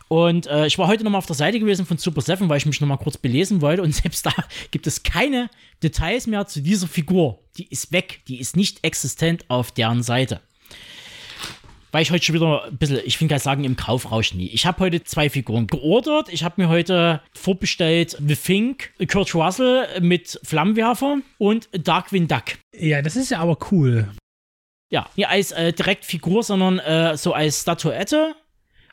Und 0.09 0.47
äh, 0.47 0.67
ich 0.67 0.79
war 0.79 0.89
heute 0.89 1.05
nochmal 1.05 1.19
auf 1.19 1.27
der 1.27 1.37
Seite 1.37 1.61
gewesen 1.61 1.87
von 1.87 1.99
Super 1.99 2.21
7, 2.21 2.49
weil 2.49 2.59
ich 2.59 2.67
mich 2.67 2.81
nochmal 2.81 2.99
kurz 2.99 3.19
belesen 3.19 3.61
wollte 3.61 3.83
und 3.83 3.95
selbst 3.95 4.25
da 4.27 4.33
gibt 4.71 4.87
es 4.87 5.03
keine 5.03 5.51
Details 5.83 6.27
mehr 6.27 6.47
zu 6.47 6.61
dieser 6.61 6.89
Figur. 6.89 7.39
Die 7.59 7.69
ist 7.69 7.93
weg, 7.93 8.23
die 8.27 8.41
ist 8.41 8.57
nicht 8.57 8.85
existent 8.85 9.45
auf 9.49 9.71
deren 9.71 10.03
Seite. 10.03 10.41
Weil 11.99 12.03
ich 12.03 12.13
heute 12.13 12.27
schon 12.27 12.37
wieder 12.37 12.63
ein 12.67 12.77
bisschen, 12.77 13.01
ich 13.05 13.21
will 13.21 13.27
gar 13.27 13.41
sagen, 13.41 13.65
im 13.65 13.75
Kaufrausch 13.75 14.33
nie. 14.33 14.47
Ich 14.51 14.67
habe 14.67 14.79
heute 14.79 15.03
zwei 15.03 15.29
Figuren 15.29 15.67
geordert. 15.67 16.29
Ich 16.31 16.45
habe 16.45 16.63
mir 16.63 16.69
heute 16.69 17.21
vorbestellt 17.35 18.17
The 18.25 18.37
Fink, 18.37 18.93
Kurt 19.11 19.35
Russell 19.35 20.01
mit 20.01 20.39
Flammenwerfer 20.45 21.19
und 21.39 21.69
Darkwing 21.73 22.29
Duck. 22.29 22.45
ja, 22.73 23.03
das 23.03 23.17
ist 23.17 23.33
ja 23.33 23.41
aber 23.41 23.59
cool. 23.73 24.09
Ja, 24.93 25.11
nicht 25.17 25.29
als 25.29 25.51
äh, 25.51 25.73
direkt 25.73 26.05
Figur, 26.05 26.45
sondern 26.45 26.79
äh, 26.79 27.17
so 27.17 27.33
als 27.33 27.63
Statuette 27.63 28.37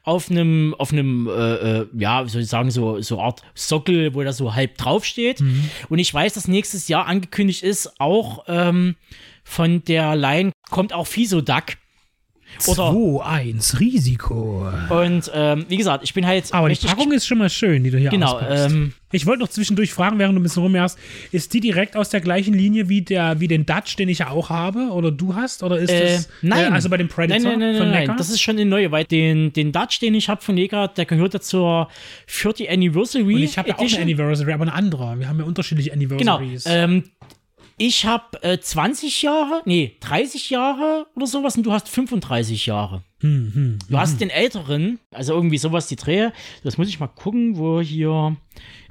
auf 0.02 0.32
einem, 0.32 0.74
auf 0.80 0.92
einem, 0.92 1.28
äh, 1.28 1.82
äh, 1.82 1.88
ja, 2.00 2.26
wie 2.26 2.30
soll 2.30 2.42
ich 2.42 2.48
sagen, 2.48 2.72
so, 2.72 3.02
so 3.02 3.22
Art 3.22 3.44
Sockel, 3.54 4.16
wo 4.16 4.24
da 4.24 4.34
so 4.34 4.56
halb 4.56 4.80
draufsteht. 4.80 5.42
Und 5.90 6.00
ich 6.00 6.12
weiß, 6.12 6.34
dass 6.34 6.48
nächstes 6.48 6.88
Jahr 6.88 7.06
angekündigt 7.06 7.62
ist, 7.62 8.02
auch 8.02 8.46
ähm, 8.48 8.96
von 9.44 9.84
der 9.84 10.16
Line 10.16 10.52
kommt 10.72 10.92
auch 10.92 11.06
Fisoduck. 11.06 11.78
Oder, 12.68 12.90
2-1 12.92 13.80
Risiko. 13.80 14.68
und 14.90 15.32
ähm, 15.34 15.66
wie 15.70 15.78
gesagt, 15.78 16.04
ich 16.04 16.14
bin 16.14 16.26
halt. 16.26 16.54
Aber 16.54 16.70
die 16.70 16.76
Packung 16.88 17.12
ist 17.12 17.26
schon 17.28 17.38
mal 17.38 17.50
schön, 17.50 17.84
die 17.84 17.92
du 17.92 17.98
hier 17.98 18.10
Genau, 18.10 18.40
ähm, 18.40 18.94
Ich 19.12 19.26
wollte 19.26 19.42
noch 19.42 19.50
zwischendurch 19.50 19.94
fragen, 19.94 20.20
während 20.20 20.36
du 20.36 20.40
ein 20.42 20.44
bisschen 20.44 20.64
rumjagst, 20.64 20.98
ist 21.32 21.54
die 21.54 21.60
direkt 21.62 21.96
aus 21.96 22.10
der 22.10 22.20
gleichen 22.22 22.54
Linie 22.54 22.90
wie, 22.90 23.02
der, 23.02 23.40
wie 23.40 23.48
den 23.48 23.66
Dutch, 23.66 23.96
den 23.96 24.10
ich 24.10 24.20
ja 24.20 24.30
auch 24.30 24.50
habe, 24.50 24.90
oder 24.92 25.12
du 25.12 25.36
hast? 25.36 25.64
Oder 25.64 25.78
ist 25.80 25.90
Äh, 25.90 26.16
das. 26.16 26.30
nein. 26.42 26.72
Äh, 26.72 26.76
also 26.76 26.90
bei 26.90 26.98
dem 26.98 27.08
Predator 27.08 27.52
Nein, 27.52 27.60
nein, 27.60 27.70
nein, 27.72 27.78
von 27.82 27.92
nein, 27.92 28.08
nein. 28.08 28.18
Das 28.18 28.30
ist 28.30 28.42
schon 28.42 28.56
eine 28.58 28.66
neue, 28.66 28.92
weil 28.92 29.06
den, 29.06 29.54
den 29.54 29.72
Dutch, 29.72 30.00
den 30.00 30.16
ich 30.16 30.28
habe 30.30 30.42
von 30.42 30.56
Neger, 30.56 30.88
der 30.90 31.06
gehört 31.06 31.34
ja 31.34 31.40
zur 31.40 31.88
40 32.28 32.70
Anniversary. 32.70 33.36
Und 33.36 33.44
ich 33.44 33.58
habe 33.58 33.70
ja 33.70 33.76
auch 33.76 33.80
eine. 33.80 34.00
Anniversary, 34.00 34.52
aber 34.54 34.64
eine 34.64 34.74
andere. 34.74 35.18
Wir 35.20 35.30
haben 35.30 35.40
ja 35.40 35.46
unterschiedliche 35.46 35.92
Genau. 35.92 36.38
Anniversaries. 36.38 36.64
Ähm, 36.68 37.04
ich 37.78 38.06
habe 38.06 38.42
äh, 38.44 38.60
20 38.60 39.22
Jahre, 39.22 39.62
nee, 39.66 39.98
30 40.00 40.50
Jahre 40.50 41.08
oder 41.16 41.28
sowas 41.28 41.58
und 41.58 41.64
du 41.64 41.72
hast 41.72 41.90
35 41.90 42.66
Jahre. 42.66 43.04
Hm, 43.22 43.80
Du 43.90 43.98
hast 43.98 44.20
den 44.20 44.30
älteren, 44.30 45.00
also 45.12 45.34
irgendwie 45.34 45.58
sowas 45.58 45.88
die 45.88 45.96
Drehe. 45.96 46.34
Das 46.64 46.78
muss 46.78 46.90
ich 46.90 47.00
mal 47.00 47.08
gucken, 47.08 47.58
wo 47.58 47.80
hier. 47.82 48.36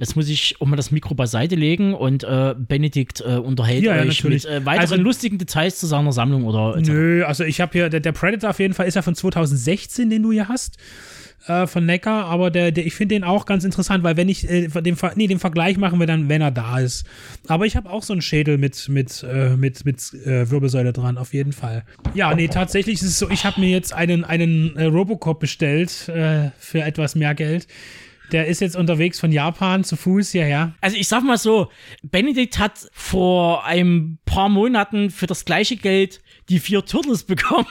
Jetzt 0.00 0.16
muss 0.16 0.28
ich 0.28 0.56
auch 0.60 0.66
mal 0.66 0.76
das 0.76 0.90
Mikro 0.90 1.14
beiseite 1.14 1.54
legen 1.56 1.94
und 1.94 2.24
äh, 2.24 2.54
Benedikt 2.58 3.20
äh, 3.20 3.36
unterhält 3.36 3.84
Ja, 3.84 3.96
ja, 3.96 4.02
euch 4.02 4.08
natürlich. 4.22 4.44
mit 4.44 4.52
äh, 4.52 4.64
weiteren 4.66 4.80
Also- 4.80 4.96
lustigen 4.96 5.38
Details 5.38 5.78
zu 5.78 5.86
seiner 5.86 6.12
Sammlung 6.12 6.44
oder 6.44 6.76
etc. 6.76 6.88
Nö, 6.88 7.24
also 7.24 7.44
ich 7.44 7.60
habe 7.60 7.72
hier, 7.72 7.88
der, 7.90 8.00
der 8.00 8.12
Predator 8.12 8.50
auf 8.50 8.58
jeden 8.60 8.74
Fall 8.74 8.86
ist 8.86 8.94
ja 8.94 9.02
von 9.02 9.14
2016, 9.14 10.08
den 10.10 10.22
du 10.22 10.32
hier 10.32 10.48
hast. 10.48 10.78
Äh, 11.46 11.66
von 11.66 11.84
Neckar, 11.84 12.24
aber 12.24 12.50
der, 12.50 12.72
der, 12.72 12.86
ich 12.86 12.94
finde 12.94 13.16
den 13.16 13.22
auch 13.22 13.44
ganz 13.44 13.64
interessant, 13.64 14.02
weil 14.02 14.16
wenn 14.16 14.30
ich 14.30 14.48
äh, 14.48 14.66
den, 14.68 14.96
Ver- 14.96 15.12
nee, 15.14 15.26
den 15.26 15.38
Vergleich 15.38 15.76
machen 15.76 16.00
wir 16.00 16.06
dann, 16.06 16.30
wenn 16.30 16.40
er 16.40 16.50
da 16.50 16.78
ist. 16.78 17.04
Aber 17.48 17.66
ich 17.66 17.76
habe 17.76 17.90
auch 17.90 18.02
so 18.02 18.14
einen 18.14 18.22
Schädel 18.22 18.56
mit, 18.56 18.88
mit, 18.88 19.22
äh, 19.30 19.54
mit, 19.54 19.84
mit 19.84 19.98
äh, 20.24 20.50
Wirbelsäule 20.50 20.94
dran, 20.94 21.18
auf 21.18 21.34
jeden 21.34 21.52
Fall. 21.52 21.84
Ja, 22.14 22.34
nee, 22.34 22.48
tatsächlich 22.48 22.94
ist 22.94 23.02
es 23.02 23.18
so, 23.18 23.28
ich 23.28 23.44
habe 23.44 23.60
mir 23.60 23.68
jetzt 23.68 23.92
einen, 24.22 24.24
einen 24.24 24.76
äh, 24.76 24.84
Robocop 24.84 25.40
bestellt 25.40 26.08
äh, 26.08 26.50
für 26.58 26.82
etwas 26.82 27.14
mehr 27.14 27.34
Geld. 27.34 27.66
Der 28.32 28.46
ist 28.46 28.60
jetzt 28.60 28.76
unterwegs 28.76 29.20
von 29.20 29.32
Japan 29.32 29.84
zu 29.84 29.96
Fuß 29.96 30.32
hierher. 30.32 30.74
Also 30.80 30.96
ich 30.96 31.08
sag 31.08 31.22
mal 31.22 31.36
so, 31.36 31.70
Benedikt 32.02 32.58
hat 32.58 32.88
vor 32.92 33.64
ein 33.64 34.18
paar 34.24 34.48
Monaten 34.48 35.10
für 35.10 35.26
das 35.26 35.44
gleiche 35.44 35.76
Geld 35.76 36.20
die 36.48 36.58
vier 36.58 36.84
Turtles 36.84 37.24
bekommen. 37.24 37.66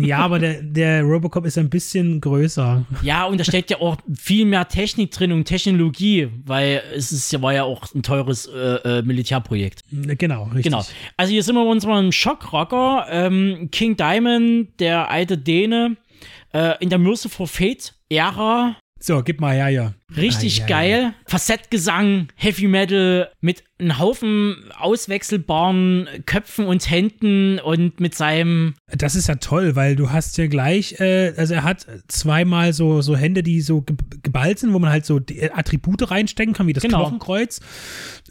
Ja, 0.00 0.18
aber 0.18 0.38
der, 0.38 0.62
der 0.62 1.02
Robocop 1.02 1.46
ist 1.46 1.56
ein 1.58 1.70
bisschen 1.70 2.20
größer. 2.20 2.84
ja, 3.02 3.24
und 3.24 3.38
da 3.38 3.44
steckt 3.44 3.70
ja 3.70 3.80
auch 3.80 3.96
viel 4.14 4.44
mehr 4.44 4.68
Technik 4.68 5.10
drin 5.12 5.32
und 5.32 5.44
Technologie, 5.44 6.28
weil 6.44 6.82
es 6.94 7.12
ist 7.12 7.40
war 7.40 7.54
ja 7.54 7.64
auch 7.64 7.94
ein 7.94 8.02
teures 8.02 8.46
äh, 8.46 8.98
äh, 8.98 9.02
Militärprojekt. 9.02 9.84
Genau, 9.90 10.44
richtig. 10.44 10.64
Genau. 10.64 10.84
Also 11.16 11.32
hier 11.32 11.42
sind 11.42 11.54
wir 11.54 11.64
bei 11.64 11.70
unserem 11.70 12.12
Schockrocker. 12.12 13.06
Ähm, 13.10 13.68
King 13.70 13.96
Diamond, 13.96 14.68
der 14.80 15.10
alte 15.10 15.38
Däne, 15.38 15.96
äh, 16.52 16.74
in 16.80 16.90
der 16.90 16.98
Merciful 16.98 17.46
Fate 17.46 17.94
Ära. 18.08 18.76
So, 18.98 19.22
gib 19.22 19.40
mal 19.40 19.54
her, 19.54 19.68
ja. 19.68 19.92
Richtig 20.14 20.58
Ah, 20.58 20.60
ja, 20.62 20.66
geil. 20.68 21.14
Facettgesang, 21.26 22.28
Heavy 22.36 22.68
Metal 22.68 23.30
mit 23.40 23.64
einem 23.78 23.98
Haufen 23.98 24.56
auswechselbaren 24.78 26.08
Köpfen 26.24 26.66
und 26.66 26.88
Händen 26.90 27.58
und 27.58 28.00
mit 28.00 28.14
seinem. 28.14 28.74
Das 28.90 29.14
ist 29.14 29.26
ja 29.28 29.34
toll, 29.34 29.76
weil 29.76 29.96
du 29.96 30.10
hast 30.10 30.38
ja 30.38 30.46
gleich, 30.46 30.98
äh, 31.00 31.34
also 31.36 31.54
er 31.54 31.64
hat 31.64 31.86
zweimal 32.08 32.72
so, 32.72 33.02
so 33.02 33.16
Hände, 33.16 33.42
die 33.42 33.60
so 33.60 33.82
ge 33.82 33.96
geballt 34.22 34.58
sind, 34.60 34.72
wo 34.72 34.78
man 34.78 34.90
halt 34.90 35.04
so 35.04 35.20
Attribute 35.54 36.10
reinstecken 36.10 36.54
kann, 36.54 36.66
wie 36.66 36.72
das 36.72 36.82
Genau. 36.82 37.00
Knochenkreuz. 37.02 37.60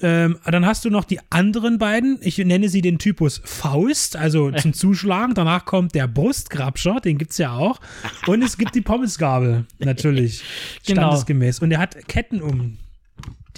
Ähm, 0.02 0.38
dann 0.46 0.66
hast 0.66 0.84
du 0.86 0.90
noch 0.90 1.04
die 1.06 1.20
anderen 1.30 1.78
beiden. 1.78 2.18
Ich 2.22 2.38
nenne 2.38 2.70
sie 2.70 2.82
den 2.82 2.98
Typus 3.00 3.42
Faust, 3.44 4.16
also 4.16 4.50
zum 4.58 4.74
Zuschlagen. 4.74 5.36
Danach 5.36 5.66
kommt 5.66 5.94
der 5.94 6.08
Brustgrabscher, 6.08 7.00
den 7.02 7.18
gibt's 7.18 7.38
ja 7.38 7.54
auch. 7.54 7.80
Und 8.28 8.42
es 8.42 8.58
gibt 8.58 8.74
die 8.76 8.82
Pommesgabel, 8.82 9.66
natürlich. 9.80 10.42
Genau. 10.88 11.02
Standesgemäß. 11.02 11.62
Und 11.66 11.72
er 11.72 11.80
hat 11.80 12.08
Ketten 12.08 12.42
um, 12.44 12.78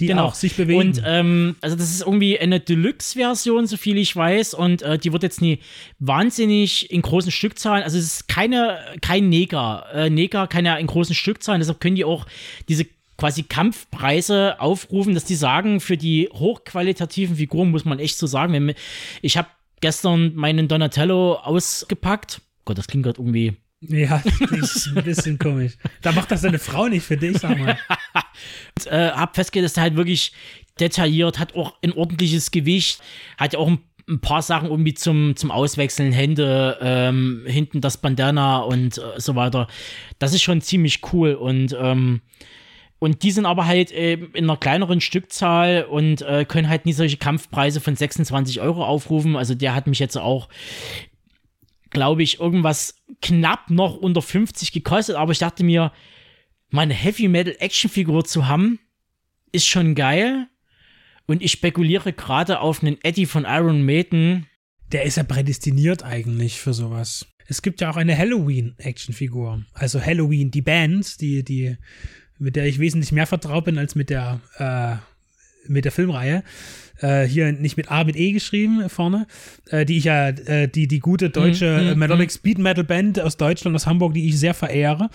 die 0.00 0.06
Genau. 0.06 0.24
auch 0.24 0.34
sich 0.34 0.54
bewegen. 0.56 0.80
Und 0.80 1.02
ähm, 1.04 1.56
also 1.60 1.76
das 1.76 1.90
ist 1.90 2.00
irgendwie 2.00 2.38
eine 2.38 2.58
Deluxe-Version, 2.58 3.66
so 3.66 3.76
viel 3.76 3.98
ich 3.98 4.16
weiß, 4.16 4.54
und 4.54 4.80
äh, 4.80 4.98
die 4.98 5.12
wird 5.12 5.22
jetzt 5.22 5.42
nie 5.42 5.58
wahnsinnig 5.98 6.90
in 6.90 7.02
großen 7.02 7.30
Stückzahlen. 7.30 7.84
Also 7.84 7.98
es 7.98 8.04
ist 8.04 8.28
keine, 8.28 8.78
kein 9.02 9.28
Neger. 9.28 9.84
Äh, 9.92 10.08
Neger 10.08 10.46
kann 10.46 10.64
ja 10.64 10.76
in 10.76 10.86
großen 10.86 11.14
Stückzahlen, 11.14 11.60
deshalb 11.60 11.80
können 11.80 11.96
die 11.96 12.04
auch 12.06 12.26
diese 12.68 12.86
quasi 13.18 13.42
Kampfpreise 13.42 14.58
aufrufen, 14.58 15.12
dass 15.12 15.24
die 15.24 15.34
sagen, 15.34 15.80
für 15.80 15.98
die 15.98 16.30
hochqualitativen 16.32 17.36
Figuren 17.36 17.70
muss 17.70 17.84
man 17.84 17.98
echt 17.98 18.16
so 18.16 18.26
sagen. 18.26 18.54
Wenn, 18.54 18.74
ich 19.20 19.36
habe 19.36 19.48
gestern 19.80 20.34
meinen 20.34 20.68
Donatello 20.68 21.34
ausgepackt. 21.34 22.40
Gott, 22.64 22.78
das 22.78 22.86
klingt 22.86 23.04
gerade 23.04 23.20
irgendwie 23.20 23.56
ja, 23.80 24.22
das 24.50 24.76
ist 24.76 24.88
ein 24.88 25.04
bisschen 25.04 25.38
komisch. 25.38 25.74
Da 26.02 26.12
macht 26.12 26.30
das 26.30 26.42
deine 26.42 26.58
Frau 26.58 26.88
nicht 26.88 27.04
für 27.04 27.16
dich, 27.16 27.38
sag 27.38 27.58
mal. 27.58 27.78
äh, 28.86 29.10
hab 29.10 29.34
festgestellt, 29.34 29.64
dass 29.64 29.74
der 29.74 29.84
halt 29.84 29.96
wirklich 29.96 30.32
detailliert, 30.80 31.38
hat 31.38 31.54
auch 31.54 31.74
ein 31.82 31.92
ordentliches 31.92 32.50
Gewicht, 32.50 33.00
hat 33.36 33.52
ja 33.52 33.58
auch 33.58 33.68
ein, 33.68 33.78
ein 34.08 34.20
paar 34.20 34.42
Sachen 34.42 34.70
irgendwie 34.70 34.94
zum, 34.94 35.36
zum 35.36 35.50
Auswechseln, 35.50 36.12
Hände, 36.12 36.78
ähm, 36.80 37.44
hinten 37.46 37.80
das 37.80 37.98
Bandana 37.98 38.58
und 38.58 38.98
äh, 38.98 39.20
so 39.20 39.34
weiter. 39.34 39.68
Das 40.18 40.34
ist 40.34 40.42
schon 40.42 40.60
ziemlich 40.60 41.00
cool 41.12 41.34
und 41.34 41.76
ähm, 41.78 42.22
und 43.00 43.22
die 43.22 43.30
sind 43.30 43.46
aber 43.46 43.66
halt 43.66 43.92
äh, 43.92 44.14
in 44.14 44.44
einer 44.44 44.56
kleineren 44.56 45.00
Stückzahl 45.00 45.84
und 45.84 46.22
äh, 46.22 46.44
können 46.44 46.68
halt 46.68 46.84
nie 46.84 46.92
solche 46.92 47.16
Kampfpreise 47.16 47.80
von 47.80 47.94
26 47.94 48.60
Euro 48.60 48.84
aufrufen. 48.84 49.36
Also 49.36 49.54
der 49.54 49.74
hat 49.74 49.86
mich 49.86 50.00
jetzt 50.00 50.18
auch, 50.18 50.48
glaube 51.90 52.22
ich, 52.22 52.40
irgendwas 52.40 53.02
knapp 53.22 53.70
noch 53.70 53.96
unter 53.96 54.22
50 54.22 54.72
gekostet. 54.72 55.16
Aber 55.16 55.32
ich 55.32 55.38
dachte 55.38 55.64
mir, 55.64 55.92
meine 56.70 56.94
Heavy 56.94 57.28
Metal 57.28 57.56
Actionfigur 57.58 58.24
zu 58.24 58.46
haben, 58.48 58.78
ist 59.52 59.66
schon 59.66 59.94
geil. 59.94 60.48
Und 61.26 61.42
ich 61.42 61.52
spekuliere 61.52 62.12
gerade 62.12 62.60
auf 62.60 62.82
einen 62.82 62.98
Eddie 63.02 63.26
von 63.26 63.44
Iron 63.44 63.84
Maiden. 63.84 64.46
Der 64.92 65.02
ist 65.02 65.16
ja 65.16 65.22
prädestiniert 65.22 66.02
eigentlich 66.02 66.58
für 66.58 66.72
sowas. 66.72 67.26
Es 67.46 67.62
gibt 67.62 67.80
ja 67.80 67.90
auch 67.90 67.96
eine 67.96 68.16
Halloween-Actionfigur. 68.16 69.64
Also 69.72 70.00
Halloween, 70.00 70.50
die 70.50 70.62
Band, 70.62 71.20
die, 71.20 71.42
die, 71.42 71.76
mit 72.38 72.56
der 72.56 72.66
ich 72.66 72.78
wesentlich 72.78 73.12
mehr 73.12 73.26
vertraut 73.26 73.64
bin 73.64 73.78
als 73.78 73.94
mit 73.94 74.10
der, 74.10 74.40
äh, 74.56 74.96
mit 75.68 75.84
der 75.84 75.92
Filmreihe. 75.92 76.42
Äh, 77.00 77.24
hier 77.24 77.52
nicht 77.52 77.76
mit 77.76 77.90
A, 77.90 78.02
mit 78.04 78.16
E 78.16 78.32
geschrieben 78.32 78.88
vorne. 78.88 79.26
Äh, 79.70 79.84
die 79.84 79.98
ich 79.98 80.04
ja, 80.04 80.28
äh, 80.28 80.68
die, 80.68 80.88
die 80.88 80.98
gute 80.98 81.30
deutsche 81.30 81.78
Mhm, 81.80 81.88
äh, 81.88 81.94
Melodic 81.94 82.32
Speed 82.32 82.58
Metal 82.58 82.84
Band 82.84 83.20
aus 83.20 83.36
Deutschland, 83.36 83.76
aus 83.76 83.86
Hamburg, 83.86 84.14
die 84.14 84.28
ich 84.28 84.38
sehr 84.38 84.54
verehre. 84.54 85.10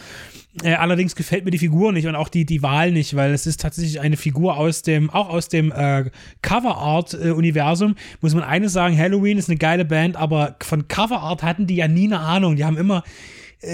Äh, 0.63 0.75
allerdings 0.75 1.15
gefällt 1.15 1.45
mir 1.45 1.51
die 1.51 1.57
Figur 1.57 1.91
nicht 1.91 2.07
und 2.07 2.15
auch 2.15 2.29
die, 2.29 2.45
die 2.45 2.61
Wahl 2.61 2.91
nicht, 2.91 3.15
weil 3.15 3.33
es 3.33 3.47
ist 3.47 3.59
tatsächlich 3.59 3.99
eine 3.99 4.17
Figur 4.17 4.55
aus 4.55 4.83
dem, 4.83 5.09
auch 5.09 5.29
aus 5.29 5.49
dem 5.49 5.71
äh, 5.71 6.05
Cover-Art-Universum. 6.41 7.95
Muss 8.21 8.35
man 8.35 8.43
eines 8.43 8.71
sagen, 8.71 8.97
Halloween 8.97 9.37
ist 9.37 9.49
eine 9.49 9.57
geile 9.57 9.83
Band, 9.83 10.15
aber 10.15 10.55
von 10.61 10.87
Cover-Art 10.87 11.41
hatten 11.41 11.65
die 11.65 11.75
ja 11.75 11.87
nie 11.87 12.05
eine 12.05 12.19
Ahnung. 12.19 12.55
Die 12.55 12.65
haben 12.65 12.77
immer 12.77 13.03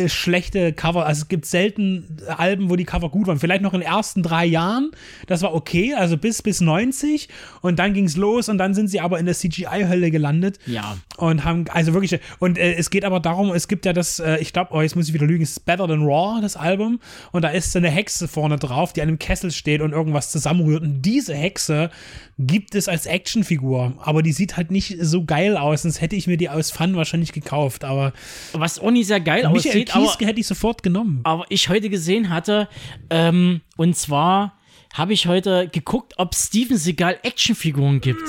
schlechte 0.07 0.73
Cover. 0.73 1.05
Also 1.05 1.23
es 1.23 1.27
gibt 1.27 1.45
selten 1.45 2.17
Alben, 2.27 2.69
wo 2.69 2.75
die 2.75 2.85
Cover 2.85 3.09
gut 3.09 3.27
waren. 3.27 3.39
Vielleicht 3.39 3.61
noch 3.61 3.73
in 3.73 3.81
den 3.81 3.89
ersten 3.89 4.23
drei 4.23 4.45
Jahren. 4.45 4.91
Das 5.27 5.41
war 5.41 5.53
okay, 5.53 5.93
also 5.93 6.17
bis, 6.17 6.41
bis 6.41 6.61
90. 6.61 7.29
Und 7.61 7.79
dann 7.79 7.93
ging 7.93 8.05
es 8.05 8.15
los 8.15 8.49
und 8.49 8.57
dann 8.57 8.73
sind 8.73 8.87
sie 8.87 8.99
aber 8.99 9.19
in 9.19 9.25
der 9.25 9.35
CGI-Hölle 9.35 10.11
gelandet. 10.11 10.59
Ja. 10.65 10.97
Und 11.17 11.43
haben, 11.43 11.65
also 11.69 11.93
wirklich, 11.93 12.19
und 12.39 12.57
äh, 12.57 12.73
es 12.73 12.89
geht 12.89 13.03
aber 13.03 13.19
darum, 13.19 13.51
es 13.51 13.67
gibt 13.67 13.85
ja 13.85 13.93
das, 13.93 14.19
äh, 14.19 14.37
ich 14.37 14.53
glaube, 14.53 14.73
oh, 14.73 14.81
jetzt 14.81 14.95
muss 14.95 15.07
ich 15.07 15.13
wieder 15.13 15.25
lügen, 15.25 15.43
es 15.43 15.51
ist 15.51 15.65
Better 15.65 15.87
Than 15.87 16.03
Raw, 16.03 16.41
das 16.41 16.55
Album. 16.55 16.99
Und 17.31 17.43
da 17.43 17.49
ist 17.49 17.71
so 17.71 17.79
eine 17.79 17.89
Hexe 17.89 18.27
vorne 18.27 18.57
drauf, 18.57 18.93
die 18.93 19.01
an 19.01 19.07
einem 19.07 19.19
Kessel 19.19 19.51
steht 19.51 19.81
und 19.81 19.91
irgendwas 19.91 20.31
zusammenrührt. 20.31 20.83
Und 20.83 21.01
diese 21.01 21.33
Hexe 21.33 21.89
gibt 22.39 22.73
es 22.73 22.87
als 22.87 23.05
Actionfigur. 23.05 23.93
Aber 23.99 24.23
die 24.23 24.31
sieht 24.31 24.55
halt 24.55 24.71
nicht 24.71 24.95
so 25.01 25.25
geil 25.25 25.57
aus, 25.57 25.81
sonst 25.81 25.99
hätte 25.99 26.15
ich 26.15 26.25
mir 26.27 26.37
die 26.37 26.49
aus 26.49 26.71
Fun 26.71 26.95
wahrscheinlich 26.95 27.33
gekauft. 27.33 27.83
Aber 27.83 28.13
Was 28.53 28.79
auch 28.79 28.91
nicht 28.91 29.07
sehr 29.07 29.19
geil 29.19 29.43
Aber, 29.87 30.05
Kieske 30.05 30.25
hätte 30.25 30.39
ich 30.39 30.47
sofort 30.47 30.83
genommen. 30.83 31.21
aber 31.23 31.45
ich 31.49 31.69
heute 31.69 31.89
gesehen 31.89 32.29
hatte, 32.29 32.67
ähm, 33.09 33.61
und 33.77 33.95
zwar 33.95 34.59
habe 34.93 35.13
ich 35.13 35.27
heute 35.27 35.67
geguckt, 35.67 36.13
ob 36.17 36.33
Steven 36.35 36.77
Seagal 36.77 37.19
Actionfiguren 37.23 38.01
gibt. 38.01 38.27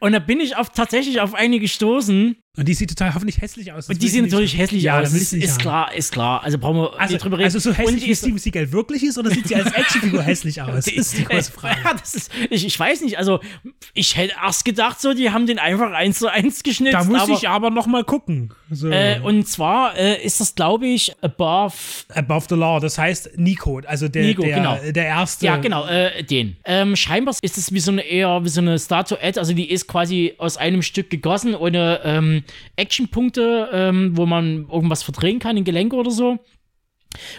Und 0.00 0.12
da 0.12 0.18
bin 0.18 0.40
ich 0.40 0.56
auf, 0.56 0.70
tatsächlich 0.70 1.20
auf 1.20 1.34
eine 1.34 1.58
gestoßen. 1.58 2.36
Und 2.58 2.66
die 2.66 2.74
sieht 2.74 2.88
total 2.90 3.14
hoffentlich 3.14 3.40
hässlich 3.40 3.70
aus. 3.72 3.88
Und 3.88 4.02
die 4.02 4.06
ich 4.08 4.20
natürlich 4.20 4.58
hässlich 4.58 4.82
ja, 4.82 4.98
aus. 4.98 5.12
ist 5.14 5.32
haben. 5.32 5.58
klar, 5.58 5.94
ist 5.94 6.10
klar. 6.12 6.42
Also 6.42 6.58
brauchen 6.58 6.78
wir 6.78 7.00
Also, 7.00 7.14
nicht 7.14 7.22
drüber 7.24 7.38
reden. 7.38 7.44
also 7.44 7.60
so 7.60 7.72
hässlich 7.72 8.04
wie 8.04 8.10
ist- 8.10 8.18
Steven 8.18 8.38
Seagal 8.38 8.72
wirklich 8.72 9.04
ist 9.04 9.16
oder 9.18 9.30
sieht 9.30 9.46
sie 9.46 9.54
als 9.54 9.70
Actionfigur 9.72 10.20
hässlich 10.22 10.60
aus? 10.60 10.84
Das 10.84 10.88
ist 10.88 11.16
die 11.16 11.24
große 11.24 11.52
Frage. 11.58 11.76
Ja, 11.84 11.94
das 11.94 12.14
ist, 12.16 12.32
ich, 12.50 12.66
ich 12.66 12.78
weiß 12.78 13.02
nicht, 13.02 13.18
also 13.18 13.38
ich 13.94 14.16
hätte 14.16 14.34
erst 14.44 14.64
gedacht, 14.64 15.00
so, 15.00 15.14
die 15.14 15.30
haben 15.30 15.46
den 15.46 15.60
einfach 15.60 15.92
eins 15.92 16.18
zu 16.18 16.26
eins 16.26 16.64
geschnitzt. 16.64 16.94
Da 16.94 17.04
muss 17.04 17.20
aber, 17.22 17.32
ich 17.34 17.48
aber 17.48 17.70
noch 17.70 17.86
mal 17.86 18.02
gucken. 18.02 18.52
So. 18.68 18.88
Äh, 18.90 19.20
und 19.22 19.46
zwar 19.48 19.96
äh, 19.96 20.20
ist 20.22 20.40
das, 20.40 20.56
glaube 20.56 20.88
ich, 20.88 21.12
above. 21.22 21.72
Above 22.14 22.46
the 22.48 22.56
Law, 22.56 22.80
das 22.80 22.98
heißt 22.98 23.30
Nico, 23.38 23.80
also 23.86 24.08
der, 24.08 24.24
Nico, 24.24 24.42
der, 24.42 24.56
genau. 24.56 24.76
der 24.90 25.04
erste. 25.06 25.46
Ja, 25.46 25.56
genau, 25.56 25.86
äh, 25.86 26.24
den. 26.24 26.56
Ähm, 26.64 26.96
scheinbar 26.96 27.34
ist 27.42 27.58
es 27.58 27.72
wie 27.72 27.80
so 27.80 27.92
eine 27.92 28.02
eher 28.02 28.44
wie 28.44 28.48
so 28.48 28.60
eine 28.60 28.76
Statuette, 28.78 29.38
also 29.38 29.52
die 29.52 29.70
ist 29.70 29.86
quasi 29.86 30.34
aus 30.38 30.56
einem 30.56 30.82
Stück 30.82 31.10
gegossen, 31.10 31.54
ohne 31.54 32.00
ähm, 32.04 32.39
Actionpunkte, 32.76 33.68
ähm, 33.72 34.16
wo 34.16 34.26
man 34.26 34.68
irgendwas 34.70 35.02
verdrehen 35.02 35.38
kann, 35.38 35.56
ein 35.56 35.64
Gelenk 35.64 35.92
oder 35.92 36.10
so. 36.10 36.38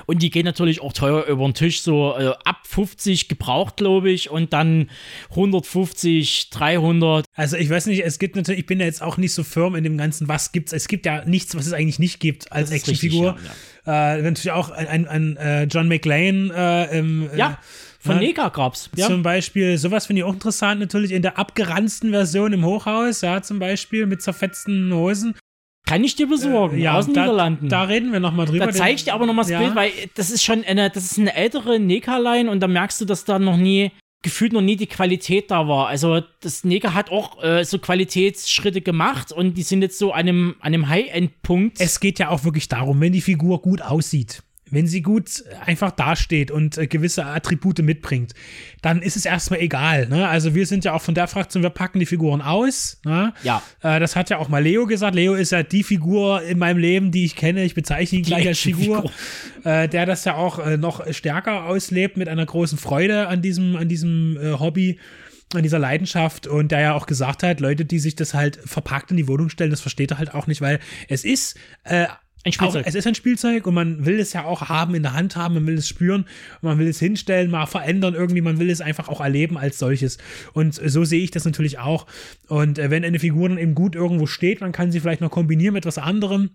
Und 0.05 0.21
die 0.21 0.29
gehen 0.29 0.45
natürlich 0.45 0.81
auch 0.81 0.91
teuer 0.91 1.25
über 1.25 1.45
den 1.45 1.53
Tisch, 1.53 1.81
so 1.81 2.13
äh, 2.17 2.33
ab 2.43 2.67
50 2.67 3.29
gebraucht, 3.29 3.77
glaube 3.77 4.11
ich, 4.11 4.29
und 4.29 4.51
dann 4.51 4.89
150, 5.29 6.49
300. 6.49 7.25
Also 7.35 7.55
ich 7.55 7.69
weiß 7.69 7.85
nicht, 7.85 8.03
es 8.03 8.19
gibt 8.19 8.35
natürlich, 8.35 8.59
ich 8.59 8.65
bin 8.65 8.79
ja 8.79 8.85
jetzt 8.85 9.01
auch 9.01 9.17
nicht 9.17 9.33
so 9.33 9.43
firm 9.43 9.75
in 9.75 9.83
dem 9.83 9.97
Ganzen, 9.97 10.27
was 10.27 10.51
gibt's. 10.51 10.73
Es 10.73 10.87
gibt 10.87 11.05
ja 11.05 11.23
nichts, 11.25 11.55
was 11.55 11.67
es 11.67 11.73
eigentlich 11.73 11.99
nicht 11.99 12.19
gibt 12.19 12.51
als 12.51 12.71
Actionfigur. 12.71 13.35
richtig, 13.35 13.51
Äh, 13.87 14.21
natürlich 14.21 14.51
auch 14.51 14.71
ein, 14.71 14.87
ein, 14.87 15.07
ein 15.07 15.37
äh, 15.37 15.63
John 15.63 15.87
McLean 15.87 16.51
äh, 16.51 16.97
im, 16.97 17.29
äh, 17.29 17.37
Ja, 17.37 17.59
von 18.01 18.15
ne? 18.15 18.21
Nega 18.21 18.49
gab's. 18.49 18.89
Ja. 18.95 19.07
Zum 19.07 19.21
Beispiel, 19.23 19.77
sowas 19.77 20.07
finde 20.07 20.21
ich 20.21 20.23
auch 20.25 20.33
interessant, 20.33 20.79
natürlich 20.81 21.11
in 21.11 21.21
der 21.21 21.37
abgeranzten 21.37 22.09
Version 22.11 22.51
im 22.51 22.65
Hochhaus, 22.65 23.21
ja, 23.21 23.41
zum 23.41 23.59
Beispiel 23.59 24.05
mit 24.07 24.21
zerfetzten 24.21 24.91
Hosen. 24.93 25.35
Kann 25.85 26.03
ich 26.03 26.15
dir 26.15 26.27
besorgen, 26.27 26.77
ja, 26.77 26.97
aus 26.97 27.05
den 27.05 27.15
da, 27.15 27.21
Niederlanden. 27.21 27.69
Da 27.69 27.83
reden 27.83 28.11
wir 28.11 28.19
nochmal 28.19 28.45
drüber. 28.45 28.67
Da 28.67 28.71
zeige 28.71 28.95
ich 28.95 29.03
dir 29.03 29.13
aber 29.13 29.25
nochmal 29.25 29.43
das 29.43 29.51
Ja. 29.51 29.59
Bild, 29.59 29.75
weil 29.75 29.91
das 30.15 30.29
ist 30.29 30.43
schon 30.43 30.63
eine, 30.63 30.89
das 30.89 31.05
ist 31.05 31.19
eine 31.19 31.35
ältere 31.35 31.79
Neka-Line 31.79 32.49
und 32.49 32.59
da 32.59 32.67
merkst 32.67 33.01
du, 33.01 33.05
dass 33.05 33.25
da 33.25 33.39
noch 33.39 33.57
nie, 33.57 33.91
gefühlt 34.23 34.53
noch 34.53 34.61
nie 34.61 34.75
die 34.75 34.87
Qualität 34.87 35.51
da 35.51 35.67
war. 35.67 35.87
Also 35.87 36.21
das 36.41 36.63
Neka 36.63 36.93
hat 36.93 37.09
auch 37.11 37.43
äh, 37.43 37.65
so 37.65 37.79
Qualitätsschritte 37.79 38.81
gemacht 38.81 39.31
und 39.31 39.57
die 39.57 39.63
sind 39.63 39.81
jetzt 39.81 39.97
so 39.97 40.11
an 40.13 40.19
einem, 40.21 40.55
an 40.59 40.73
einem 40.73 40.87
High-End-Punkt. 40.87 41.81
es 41.81 41.99
geht 41.99 42.19
ja 42.19 42.29
auch 42.29 42.43
wirklich 42.43 42.67
darum, 42.67 43.01
wenn 43.01 43.11
die 43.11 43.21
Figur 43.21 43.61
gut 43.61 43.81
aussieht, 43.81 44.43
wenn 44.71 44.87
sie 44.87 45.01
gut 45.01 45.43
einfach 45.65 45.91
dasteht 45.91 46.49
und 46.49 46.77
äh, 46.77 46.87
gewisse 46.87 47.25
Attribute 47.25 47.79
mitbringt, 47.79 48.33
dann 48.81 49.01
ist 49.01 49.15
es 49.15 49.25
erstmal 49.25 49.59
egal. 49.59 50.07
Ne? 50.07 50.27
Also 50.27 50.55
wir 50.55 50.65
sind 50.65 50.85
ja 50.85 50.93
auch 50.93 51.01
von 51.01 51.13
der 51.13 51.27
Fraktion, 51.27 51.61
wir 51.61 51.69
packen 51.69 51.99
die 51.99 52.05
Figuren 52.05 52.41
aus. 52.41 52.99
Ne? 53.05 53.33
Ja. 53.43 53.61
Äh, 53.81 53.99
das 53.99 54.15
hat 54.15 54.29
ja 54.29 54.37
auch 54.37 54.49
mal 54.49 54.63
Leo 54.63 54.87
gesagt. 54.87 55.13
Leo 55.13 55.35
ist 55.35 55.51
ja 55.51 55.61
die 55.61 55.83
Figur 55.83 56.41
in 56.41 56.57
meinem 56.57 56.77
Leben, 56.77 57.11
die 57.11 57.25
ich 57.25 57.35
kenne. 57.35 57.63
Ich 57.63 57.75
bezeichne 57.75 58.19
ihn 58.19 58.25
gleich 58.25 58.47
als 58.47 58.59
Figur, 58.59 59.11
äh, 59.63 59.87
der 59.87 60.05
das 60.05 60.25
ja 60.25 60.35
auch 60.35 60.59
äh, 60.59 60.77
noch 60.77 61.05
stärker 61.13 61.65
auslebt 61.65 62.17
mit 62.17 62.29
einer 62.29 62.45
großen 62.45 62.77
Freude 62.77 63.27
an 63.27 63.41
diesem, 63.41 63.75
an 63.75 63.89
diesem 63.89 64.37
äh, 64.37 64.59
Hobby 64.59 64.97
an 65.53 65.63
dieser 65.63 65.79
Leidenschaft 65.79 66.47
und 66.47 66.71
der 66.71 66.79
ja 66.79 66.93
auch 66.93 67.05
gesagt 67.05 67.43
hat, 67.43 67.59
Leute, 67.59 67.83
die 67.83 67.99
sich 67.99 68.15
das 68.15 68.33
halt 68.33 68.57
verpackt 68.63 69.11
in 69.11 69.17
die 69.17 69.27
Wohnung 69.27 69.49
stellen, 69.49 69.69
das 69.69 69.81
versteht 69.81 70.11
er 70.11 70.17
halt 70.17 70.33
auch 70.33 70.47
nicht, 70.47 70.61
weil 70.61 70.79
es 71.09 71.25
ist 71.25 71.57
äh, 71.83 72.07
Ein 72.43 72.53
Spielzeug. 72.53 72.83
Auch, 72.83 72.87
es 72.87 72.95
ist 72.95 73.05
ein 73.05 73.15
Spielzeug 73.15 73.67
und 73.67 73.75
man 73.75 74.05
will 74.05 74.19
es 74.19 74.33
ja 74.33 74.45
auch 74.45 74.61
haben, 74.69 74.95
in 74.95 75.03
der 75.03 75.13
Hand 75.13 75.35
haben, 75.35 75.53
man 75.53 75.67
will 75.67 75.77
es 75.77 75.87
spüren, 75.87 76.25
man 76.61 76.79
will 76.79 76.87
es 76.87 76.99
hinstellen, 76.99 77.51
mal 77.51 77.67
verändern 77.67 78.15
irgendwie, 78.15 78.41
man 78.41 78.57
will 78.59 78.69
es 78.69 78.81
einfach 78.81 79.09
auch 79.09 79.21
erleben 79.21 79.57
als 79.57 79.77
solches. 79.77 80.17
Und 80.53 80.73
so 80.73 81.03
sehe 81.03 81.23
ich 81.23 81.31
das 81.31 81.45
natürlich 81.45 81.77
auch. 81.77 82.07
Und 82.47 82.79
äh, 82.79 82.89
wenn 82.89 83.05
eine 83.05 83.19
Figur 83.19 83.47
dann 83.47 83.59
eben 83.59 83.75
gut 83.75 83.95
irgendwo 83.95 84.25
steht, 84.25 84.61
man 84.61 84.71
kann 84.71 84.91
sie 84.91 84.99
vielleicht 84.99 85.21
noch 85.21 85.29
kombinieren 85.29 85.73
mit 85.73 85.85
was 85.85 85.99
anderem. 85.99 86.51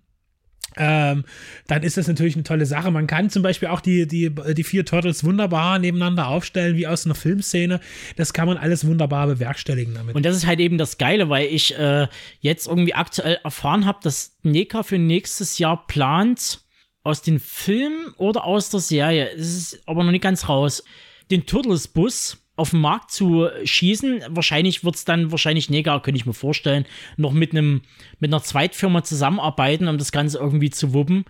Ähm, 0.77 1.25
dann 1.67 1.83
ist 1.83 1.97
das 1.97 2.09
natürlich 2.09 2.35
eine 2.35 2.45
tolle 2.45 2.67
Sache. 2.67 2.91
Man 2.91 3.07
kann 3.07 3.31
zum 3.31 3.43
Beispiel 3.43 3.69
auch 3.69 3.81
die, 3.81 4.07
die, 4.07 4.35
die 4.55 4.65
vier 4.65 4.85
Turtles 4.85 5.25
wunderbar 5.25 5.79
nebeneinander 5.79 6.29
aufstellen, 6.29 6.77
wie 6.77 6.87
aus 6.87 7.05
einer 7.05 7.15
Filmszene. 7.15 7.81
Das 8.17 8.33
kann 8.33 8.47
man 8.47 8.57
alles 8.59 8.87
wunderbar 8.87 9.27
bewerkstelligen 9.27 9.95
damit. 9.95 10.15
Und 10.15 10.25
das 10.25 10.37
ist 10.37 10.47
halt 10.47 10.61
eben 10.61 10.79
das 10.79 10.99
Geile, 10.99 11.29
weil 11.29 11.47
ich 11.47 11.79
äh, 11.79 12.07
jetzt 12.41 12.67
irgendwie 12.67 12.95
aktuell 12.95 13.39
erfahren 13.43 13.87
habe, 13.87 13.99
dass 14.03 14.37
NECA 14.43 14.83
für 14.83 14.99
nächstes 14.99 15.59
Jahr 15.59 15.87
plant, 15.87 16.61
aus 17.07 17.23
den 17.23 17.39
Filmen 17.39 18.13
oder 18.17 18.45
aus 18.45 18.69
der 18.71 18.81
Serie, 18.81 19.31
es 19.33 19.57
ist 19.57 19.83
aber 19.87 20.03
noch 20.03 20.11
nicht 20.11 20.25
ganz 20.25 20.49
raus, 20.49 20.83
den 21.31 21.47
Turtles-Bus 21.47 22.39
auf 22.57 22.71
den 22.71 22.81
Markt 22.81 23.11
zu 23.11 23.49
schießen. 23.65 24.23
Wahrscheinlich 24.31 24.85
wird 24.85 24.97
es 24.97 25.05
dann, 25.05 25.31
wahrscheinlich 25.31 25.71
Negar, 25.71 26.03
könnte 26.03 26.19
ich 26.19 26.27
mir 26.27 26.33
vorstellen, 26.33 26.87
noch 27.17 27.33
mit 27.33 27.53
einem, 27.53 27.83
mit 28.19 28.31
einer 28.31 28.43
Zweitfirma 28.43 29.05
zusammenarbeiten, 29.05 29.89
um 29.89 29.99
das 29.99 30.13
Ganze 30.13 30.39
irgendwie 30.39 30.71
zu 30.71 30.93
wuppen. 30.95 31.25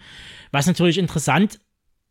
Was 0.53 0.67
natürlich 0.67 0.99
interessant 0.99 1.59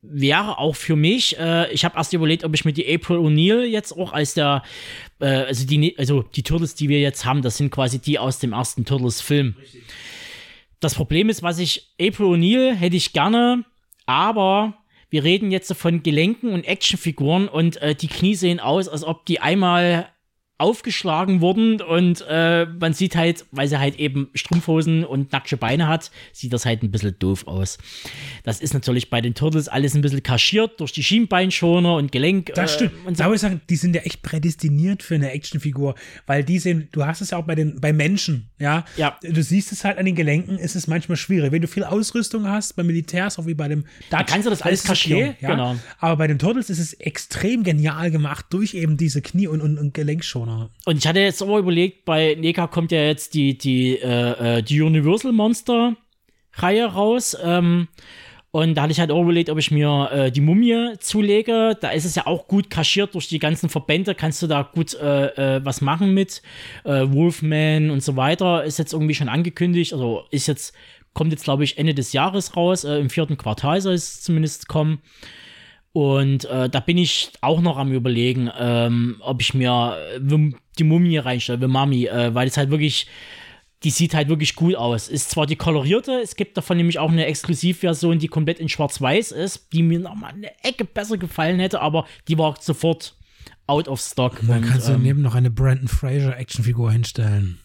wäre 0.01 0.60
auch 0.60 0.75
für 0.75 0.95
mich. 0.95 1.38
Äh, 1.39 1.72
ich 1.72 1.86
habe 1.86 1.98
erst 1.98 2.13
überlegt, 2.13 2.43
ob 2.43 2.53
ich 2.53 2.65
mir 2.65 2.74
die 2.74 2.93
April 2.93 3.17
O'Neil 3.17 3.63
jetzt 3.63 3.91
auch 3.91 4.13
als 4.13 4.34
der, 4.34 4.63
äh, 5.19 5.25
also 5.25 5.65
die, 5.65 5.98
also 5.98 6.22
die 6.22 6.43
Turtles, 6.43 6.75
die 6.75 6.89
wir 6.89 7.00
jetzt 7.00 7.25
haben, 7.25 7.41
das 7.41 7.57
sind 7.57 7.72
quasi 7.72 8.00
die 8.00 8.19
aus 8.19 8.39
dem 8.39 8.53
ersten 8.53 8.86
Turtles-Film. 8.86 9.55
Das 10.79 10.93
Problem 10.93 11.29
ist, 11.29 11.41
was 11.41 11.60
ich, 11.60 11.93
April 12.00 12.27
O'Neil 12.27 12.74
hätte 12.74 12.95
ich 12.95 13.13
gerne, 13.13 13.63
aber 14.05 14.77
wir 15.09 15.24
reden 15.24 15.51
jetzt 15.51 15.74
von 15.74 16.03
Gelenken 16.03 16.53
und 16.53 16.65
Actionfiguren 16.65 17.47
und 17.47 17.77
äh, 17.81 17.95
die 17.95 18.07
Knie 18.07 18.35
sehen 18.35 18.59
aus, 18.59 18.88
als 18.88 19.03
ob 19.03 19.25
die 19.25 19.39
einmal 19.39 20.09
aufgeschlagen 20.57 21.41
wurden 21.41 21.81
und 21.81 22.24
äh, 22.29 22.65
man 22.65 22.93
sieht 22.93 23.17
halt, 23.17 23.45
weil 23.51 23.67
sie 23.67 23.77
halt 23.77 24.00
eben 24.00 24.29
Strumpfhosen 24.33 25.03
und 25.03 25.33
nackte 25.33 25.57
Beine 25.57 25.88
hat, 25.88 26.12
sieht 26.31 26.53
das 26.53 26.65
halt 26.65 26.81
ein 26.81 26.91
bisschen 26.91 27.19
doof 27.19 27.45
aus. 27.45 27.77
Das 28.43 28.62
ist 28.62 28.74
natürlich 28.74 29.09
bei 29.09 29.19
den 29.19 29.33
Turtles 29.33 29.67
alles 29.67 29.95
ein 29.95 30.01
bisschen 30.01 30.24
kaschiert 30.24 30.79
durch 30.79 30.93
die 30.93 31.03
Schienbeinschoner 31.03 31.95
und 31.95 32.13
Gelenk. 32.13 32.53
Das 32.55 32.75
stimmt. 32.75 32.93
Äh, 33.03 33.07
und 33.07 33.17
so. 33.17 33.24
Da 33.24 33.33
ich 33.33 33.41
sagen, 33.41 33.59
die 33.69 33.75
sind 33.75 33.95
ja 33.95 34.03
echt 34.03 34.21
prädestiniert 34.21 35.03
für 35.03 35.15
eine 35.15 35.31
Actionfigur, 35.31 35.95
weil 36.25 36.45
die 36.45 36.59
sind, 36.59 36.95
du 36.95 37.05
hast 37.05 37.19
es 37.19 37.31
ja 37.31 37.38
auch 37.38 37.45
bei 37.45 37.55
den 37.55 37.81
bei 37.81 37.91
Menschen, 37.91 38.50
ja. 38.57 38.85
Ja. 38.95 39.19
Du 39.21 39.43
siehst 39.43 39.74
es 39.74 39.83
halt 39.83 39.97
an 39.97 40.05
den 40.05 40.15
Gelenken, 40.15 40.57
ist 40.57 40.77
es 40.77 40.88
manchmal 40.88 41.17
schwierig. 41.17 41.51
Wenn 41.51 41.63
du 41.63 41.67
viel 41.67 41.83
Ausrüstung 41.83 42.47
hast, 42.47 42.77
beim 42.77 42.88
Militärs, 42.88 43.38
auch 43.38 43.45
wie 43.45 43.55
bei 43.55 43.67
dem 43.67 43.83
da 44.09 44.24
kannst 44.24 44.45
du 44.45 44.50
das 44.50 44.62
alles 44.62 44.83
kaschieren, 44.83 45.31
okay, 45.31 45.38
ja? 45.41 45.50
genau. 45.50 45.75
Aber 46.00 46.15
bei 46.15 46.27
den 46.27 46.39
Turtles 46.39 46.69
ist 46.69 46.79
es 46.79 46.93
extrem 46.93 47.63
genial 47.63 48.09
gemacht 48.09 48.45
durch 48.51 48.74
eben 48.74 48.95
diese 48.95 49.21
Knie- 49.21 49.47
und, 49.47 49.59
und, 49.59 49.77
und 49.77 49.93
Gelenkschoner. 49.93 50.45
Persona. 50.46 50.70
Und 50.86 50.98
ich 50.98 51.08
hatte 51.08 51.20
jetzt 51.20 51.42
aber 51.42 51.58
überlegt, 51.60 52.06
bei 52.06 52.36
NECA 52.36 52.68
kommt 52.68 52.92
ja 52.92 53.04
jetzt 53.04 53.34
die, 53.34 53.58
die, 53.58 53.98
äh, 53.98 54.58
äh, 54.58 54.64
die 54.64 54.82
Universal 54.82 55.32
Monster 55.32 55.96
Reihe 56.54 56.86
raus. 56.86 57.36
Ähm, 57.44 57.88
und 58.52 58.75
da 58.75 58.84
hatte 58.84 58.94
ich 58.94 59.00
halt 59.02 59.12
auch 59.12 59.22
überlegt, 59.22 59.50
ob 59.50 59.58
ich 59.58 59.70
mir 59.70 60.10
äh, 60.14 60.32
die 60.32 60.40
Mumie 60.40 60.94
zulege. 61.00 61.78
Da 61.82 61.90
ist 61.90 62.06
es 62.06 62.16
ja 62.16 62.25
auch 62.25 62.48
gut 62.48 62.70
kaschiert 62.70 63.14
durch 63.14 63.28
die 63.28 63.40
ganzen 63.40 63.68
Verbände. 63.68 64.16
Kannst 64.16 64.42
du 64.42 64.48
da 64.48 64.62
gut 64.62 64.94
äh, 64.94 65.58
äh, 65.58 65.66
was 65.66 65.82
machen 65.82 66.14
mit. 66.14 66.42
Äh, 66.86 67.12
Wolfman 67.12 67.90
und 67.90 68.02
so 68.02 68.16
weiter 68.16 68.64
ist 68.64 68.80
jetzt 68.80 68.94
irgendwie 68.94 69.16
schon 69.16 69.28
angekündigt. 69.28 69.92
Also 69.92 70.24
ist 70.32 70.48
jetzt, 70.48 70.74
kommt 71.14 71.34
jetzt, 71.34 71.44
glaube 71.44 71.66
ich, 71.66 71.78
Ende 71.78 71.94
des 71.94 72.14
Jahres 72.14 72.56
raus. 72.56 72.86
Äh, 72.86 73.00
Im 73.00 73.10
vierten 73.10 73.36
Quartal 73.36 73.82
soll 73.82 73.94
es 73.94 74.22
zumindest 74.22 74.70
kommen. 74.70 75.02
Und 75.96 76.44
äh, 76.44 76.68
da 76.70 76.82
bin 76.82 76.98
ich 76.98 77.32
auch 77.40 77.62
noch 77.62 77.78
am 77.78 77.94
überlegen, 77.94 78.52
ähm, 78.60 79.16
ob 79.22 79.40
ich 79.40 79.54
mir 79.54 79.98
äh, 80.14 80.52
die 80.78 80.84
Mumie 80.84 81.20
reinstelle, 81.20 81.58
The 81.58 81.68
Mummy, 81.68 82.08
äh, 82.08 82.36
weil 82.36 82.50
es 82.50 82.58
halt 82.58 82.70
wirklich, 82.70 83.08
die 83.86 83.92
sieht 83.92 84.14
halt 84.14 84.28
wirklich 84.28 84.56
gut 84.56 84.75
aus. 84.75 85.08
Ist 85.08 85.30
zwar 85.32 85.46
die 85.46 85.56
kolorierte, 85.56 86.20
es 86.22 86.36
gibt 86.36 86.58
davon 86.58 86.75
nämlich 86.75 87.00
auch 87.00 87.10
eine 87.10 87.25
Exklusivversion, 87.28 88.20
die 88.20 88.28
komplett 88.28 88.60
in 88.60 88.68
schwarz-weiß 88.68 89.32
ist, 89.32 89.72
die 89.72 89.84
mir 89.84 90.00
nochmal 90.00 90.34
eine 90.34 90.52
Ecke 90.66 90.84
besser 90.84 91.18
gefallen 91.18 91.62
hätte, 91.62 91.80
aber 91.80 92.06
die 92.28 92.38
war 92.38 92.58
sofort 92.60 93.16
out 93.66 93.88
of 93.88 94.02
stock. 94.02 94.44
Man 94.44 94.64
kann 94.64 94.82
du 94.86 94.92
ähm, 94.92 95.02
neben 95.02 95.22
noch 95.22 95.34
eine 95.34 95.50
Brandon 95.50 95.88
Fraser 95.88 96.38
Actionfigur 96.38 96.92
hinstellen. 96.92 97.60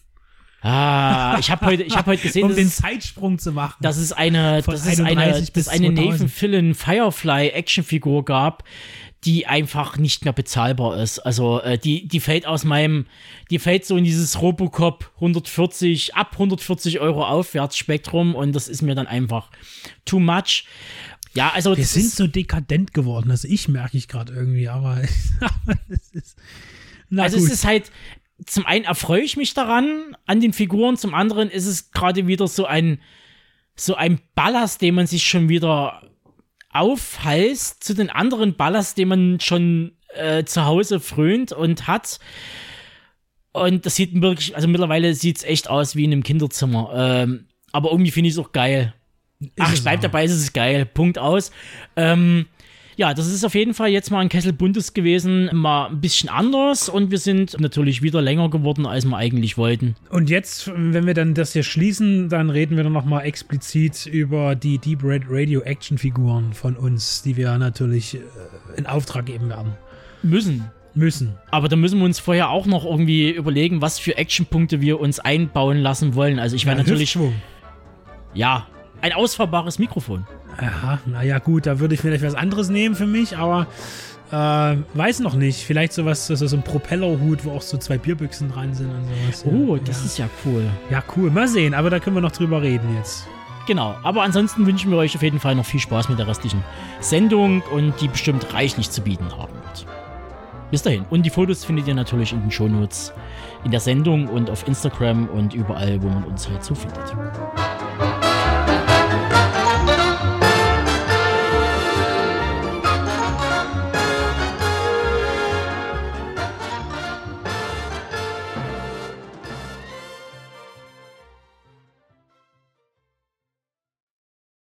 Ah, 0.61 1.37
ich 1.39 1.49
habe 1.49 1.65
heute, 1.65 1.83
ich 1.83 1.95
habe 1.95 2.11
heute 2.11 2.21
gesehen, 2.21 2.43
um 2.45 2.55
den 2.55 2.69
Zeitsprung 2.69 3.39
zu 3.39 3.51
machen. 3.51 3.77
Dass 3.81 3.97
es 3.97 4.11
eine, 4.11 4.61
dass 4.61 4.85
es 4.85 4.99
eine, 4.99 5.47
dass 5.53 5.67
eine 5.67 5.91
Nathan 5.91 6.29
Fillion 6.29 6.75
Firefly 6.75 7.49
Actionfigur 7.49 8.23
gab, 8.23 8.63
die 9.23 9.47
einfach 9.47 9.97
nicht 9.97 10.23
mehr 10.23 10.33
bezahlbar 10.33 11.01
ist. 11.01 11.19
Also 11.19 11.61
äh, 11.61 11.79
die, 11.79 12.07
die 12.07 12.19
fällt 12.19 12.45
aus 12.45 12.63
meinem, 12.63 13.07
die 13.49 13.57
fällt 13.57 13.85
so 13.85 13.97
in 13.97 14.03
dieses 14.03 14.41
Robocop 14.41 15.11
140 15.15 16.15
ab 16.15 16.33
140 16.33 16.99
Euro 16.99 17.25
aufwärts 17.25 17.75
Spektrum 17.77 18.35
und 18.35 18.53
das 18.53 18.67
ist 18.67 18.83
mir 18.83 18.93
dann 18.93 19.07
einfach 19.07 19.49
too 20.05 20.19
much. 20.19 20.65
Ja, 21.33 21.51
also 21.53 21.75
wir 21.75 21.85
sind 21.85 22.11
so 22.11 22.27
dekadent 22.27 22.93
geworden. 22.93 23.29
Das 23.29 23.45
ich 23.45 23.67
merke 23.67 23.97
ich 23.97 24.07
gerade 24.07 24.33
irgendwie, 24.33 24.67
aber, 24.67 25.01
aber 25.39 25.77
das 25.87 26.09
ist 26.11 26.37
also 27.19 27.37
gut. 27.37 27.47
es 27.47 27.53
ist 27.53 27.65
halt, 27.65 27.91
zum 28.45 28.65
einen 28.65 28.85
erfreue 28.85 29.21
ich 29.21 29.37
mich 29.37 29.53
daran, 29.53 30.15
an 30.25 30.39
den 30.39 30.53
Figuren, 30.53 30.97
zum 30.97 31.13
anderen 31.13 31.49
ist 31.49 31.65
es 31.65 31.91
gerade 31.91 32.27
wieder 32.27 32.47
so 32.47 32.65
ein, 32.65 32.99
so 33.75 33.95
ein 33.95 34.19
Ballast, 34.35 34.81
den 34.81 34.95
man 34.95 35.07
sich 35.07 35.23
schon 35.23 35.49
wieder 35.49 36.03
aufhalst 36.71 37.83
zu 37.83 37.93
den 37.93 38.09
anderen 38.09 38.55
Ballast, 38.55 38.97
den 38.97 39.09
man 39.09 39.39
schon 39.39 39.93
äh, 40.15 40.43
zu 40.43 40.65
Hause 40.65 40.99
frönt 40.99 41.51
und 41.51 41.87
hat. 41.87 42.19
Und 43.51 43.85
das 43.85 43.95
sieht 43.95 44.19
wirklich, 44.21 44.55
also 44.55 44.67
mittlerweile 44.67 45.13
sieht 45.13 45.37
es 45.37 45.43
echt 45.43 45.69
aus 45.69 45.95
wie 45.95 46.05
in 46.05 46.13
einem 46.13 46.23
Kinderzimmer. 46.23 46.91
Ähm, 46.95 47.47
aber 47.71 47.91
irgendwie 47.91 48.11
finde 48.11 48.29
ich 48.29 48.35
es 48.35 48.39
auch 48.39 48.53
geil. 48.53 48.93
Ist 49.39 49.51
Ach, 49.59 49.73
ich 49.73 49.81
bleib 49.81 50.01
dabei, 50.01 50.23
es 50.23 50.31
ist 50.31 50.53
geil. 50.53 50.85
Punkt 50.85 51.17
aus. 51.17 51.51
Ähm, 51.95 52.45
ja, 53.01 53.15
das 53.15 53.25
ist 53.25 53.43
auf 53.43 53.55
jeden 53.55 53.73
Fall 53.73 53.89
jetzt 53.89 54.11
mal 54.11 54.19
ein 54.19 54.29
Kessel 54.29 54.53
Buntes 54.53 54.93
gewesen, 54.93 55.49
mal 55.53 55.87
ein 55.87 56.01
bisschen 56.01 56.29
anders 56.29 56.87
und 56.87 57.09
wir 57.09 57.17
sind 57.17 57.59
natürlich 57.59 58.03
wieder 58.03 58.21
länger 58.21 58.51
geworden, 58.51 58.85
als 58.85 59.05
wir 59.05 59.17
eigentlich 59.17 59.57
wollten. 59.57 59.95
Und 60.11 60.29
jetzt, 60.29 60.71
wenn 60.75 61.07
wir 61.07 61.15
dann 61.15 61.33
das 61.33 61.53
hier 61.53 61.63
schließen, 61.63 62.29
dann 62.29 62.51
reden 62.51 62.77
wir 62.77 62.83
dann 62.83 62.93
nochmal 62.93 63.25
explizit 63.25 64.05
über 64.05 64.53
die 64.53 64.77
Deep 64.77 65.03
Red 65.03 65.23
Radio 65.27 65.61
Action 65.61 65.97
Figuren 65.97 66.53
von 66.53 66.75
uns, 66.75 67.23
die 67.23 67.37
wir 67.37 67.57
natürlich 67.57 68.13
äh, 68.13 68.19
in 68.77 68.85
Auftrag 68.85 69.25
geben 69.25 69.49
werden. 69.49 69.73
Müssen. 70.21 70.69
Müssen. 70.93 71.35
Aber 71.49 71.69
da 71.69 71.77
müssen 71.77 71.97
wir 71.97 72.05
uns 72.05 72.19
vorher 72.19 72.51
auch 72.51 72.67
noch 72.67 72.85
irgendwie 72.85 73.31
überlegen, 73.31 73.81
was 73.81 73.97
für 73.97 74.15
Actionpunkte 74.15 74.79
wir 74.79 74.99
uns 74.99 75.19
einbauen 75.19 75.79
lassen 75.79 76.13
wollen. 76.13 76.37
Also 76.37 76.55
ich 76.55 76.67
werde 76.67 76.81
ja, 76.81 76.83
natürlich. 76.83 77.15
Hüftschwung. 77.15 77.33
Ja, 78.35 78.67
ein 79.01 79.13
ausfahrbares 79.13 79.79
Mikrofon. 79.79 80.27
Aha, 80.57 80.99
naja, 81.05 81.39
gut, 81.39 81.65
da 81.65 81.79
würde 81.79 81.95
ich 81.95 82.01
vielleicht 82.01 82.23
was 82.23 82.35
anderes 82.35 82.69
nehmen 82.69 82.95
für 82.95 83.07
mich, 83.07 83.37
aber 83.37 83.67
äh, 84.31 84.77
weiß 84.93 85.19
noch 85.19 85.35
nicht. 85.35 85.63
Vielleicht 85.65 85.93
sowas, 85.93 86.27
so, 86.27 86.35
so 86.35 86.55
ein 86.55 86.63
Propellerhut, 86.63 87.43
wo 87.45 87.51
auch 87.51 87.61
so 87.61 87.77
zwei 87.77 87.97
Bierbüchsen 87.97 88.51
dran 88.51 88.73
sind 88.73 88.89
und 88.89 89.05
sowas. 89.05 89.45
Oh, 89.45 89.75
ja. 89.75 89.81
das 89.83 90.05
ist 90.05 90.17
ja 90.17 90.29
cool. 90.45 90.63
Ja, 90.89 91.03
cool. 91.15 91.31
Mal 91.31 91.47
sehen, 91.47 91.73
aber 91.73 91.89
da 91.89 91.99
können 91.99 92.15
wir 92.15 92.21
noch 92.21 92.31
drüber 92.31 92.61
reden 92.61 92.95
jetzt. 92.95 93.27
Genau, 93.67 93.95
aber 94.03 94.23
ansonsten 94.23 94.65
wünschen 94.65 94.89
wir 94.89 94.97
euch 94.97 95.15
auf 95.15 95.21
jeden 95.21 95.39
Fall 95.39 95.55
noch 95.55 95.65
viel 95.65 95.79
Spaß 95.79 96.09
mit 96.09 96.17
der 96.17 96.27
restlichen 96.27 96.63
Sendung 96.99 97.61
und 97.73 97.99
die 98.01 98.07
bestimmt 98.07 98.53
reichlich 98.53 98.89
zu 98.89 99.01
bieten 99.01 99.29
haben 99.37 99.53
wird. 99.53 99.85
Bis 100.71 100.81
dahin. 100.81 101.05
Und 101.09 101.25
die 101.25 101.29
Fotos 101.29 101.65
findet 101.65 101.87
ihr 101.87 101.93
natürlich 101.93 102.31
in 102.31 102.41
den 102.41 102.51
Shownotes 102.51 103.13
in 103.63 103.71
der 103.71 103.79
Sendung 103.79 104.27
und 104.27 104.49
auf 104.49 104.67
Instagram 104.67 105.27
und 105.27 105.53
überall, 105.53 106.01
wo 106.01 106.07
man 106.07 106.23
uns 106.23 106.49
halt 106.49 106.63
so 106.63 106.73
findet. 106.73 107.13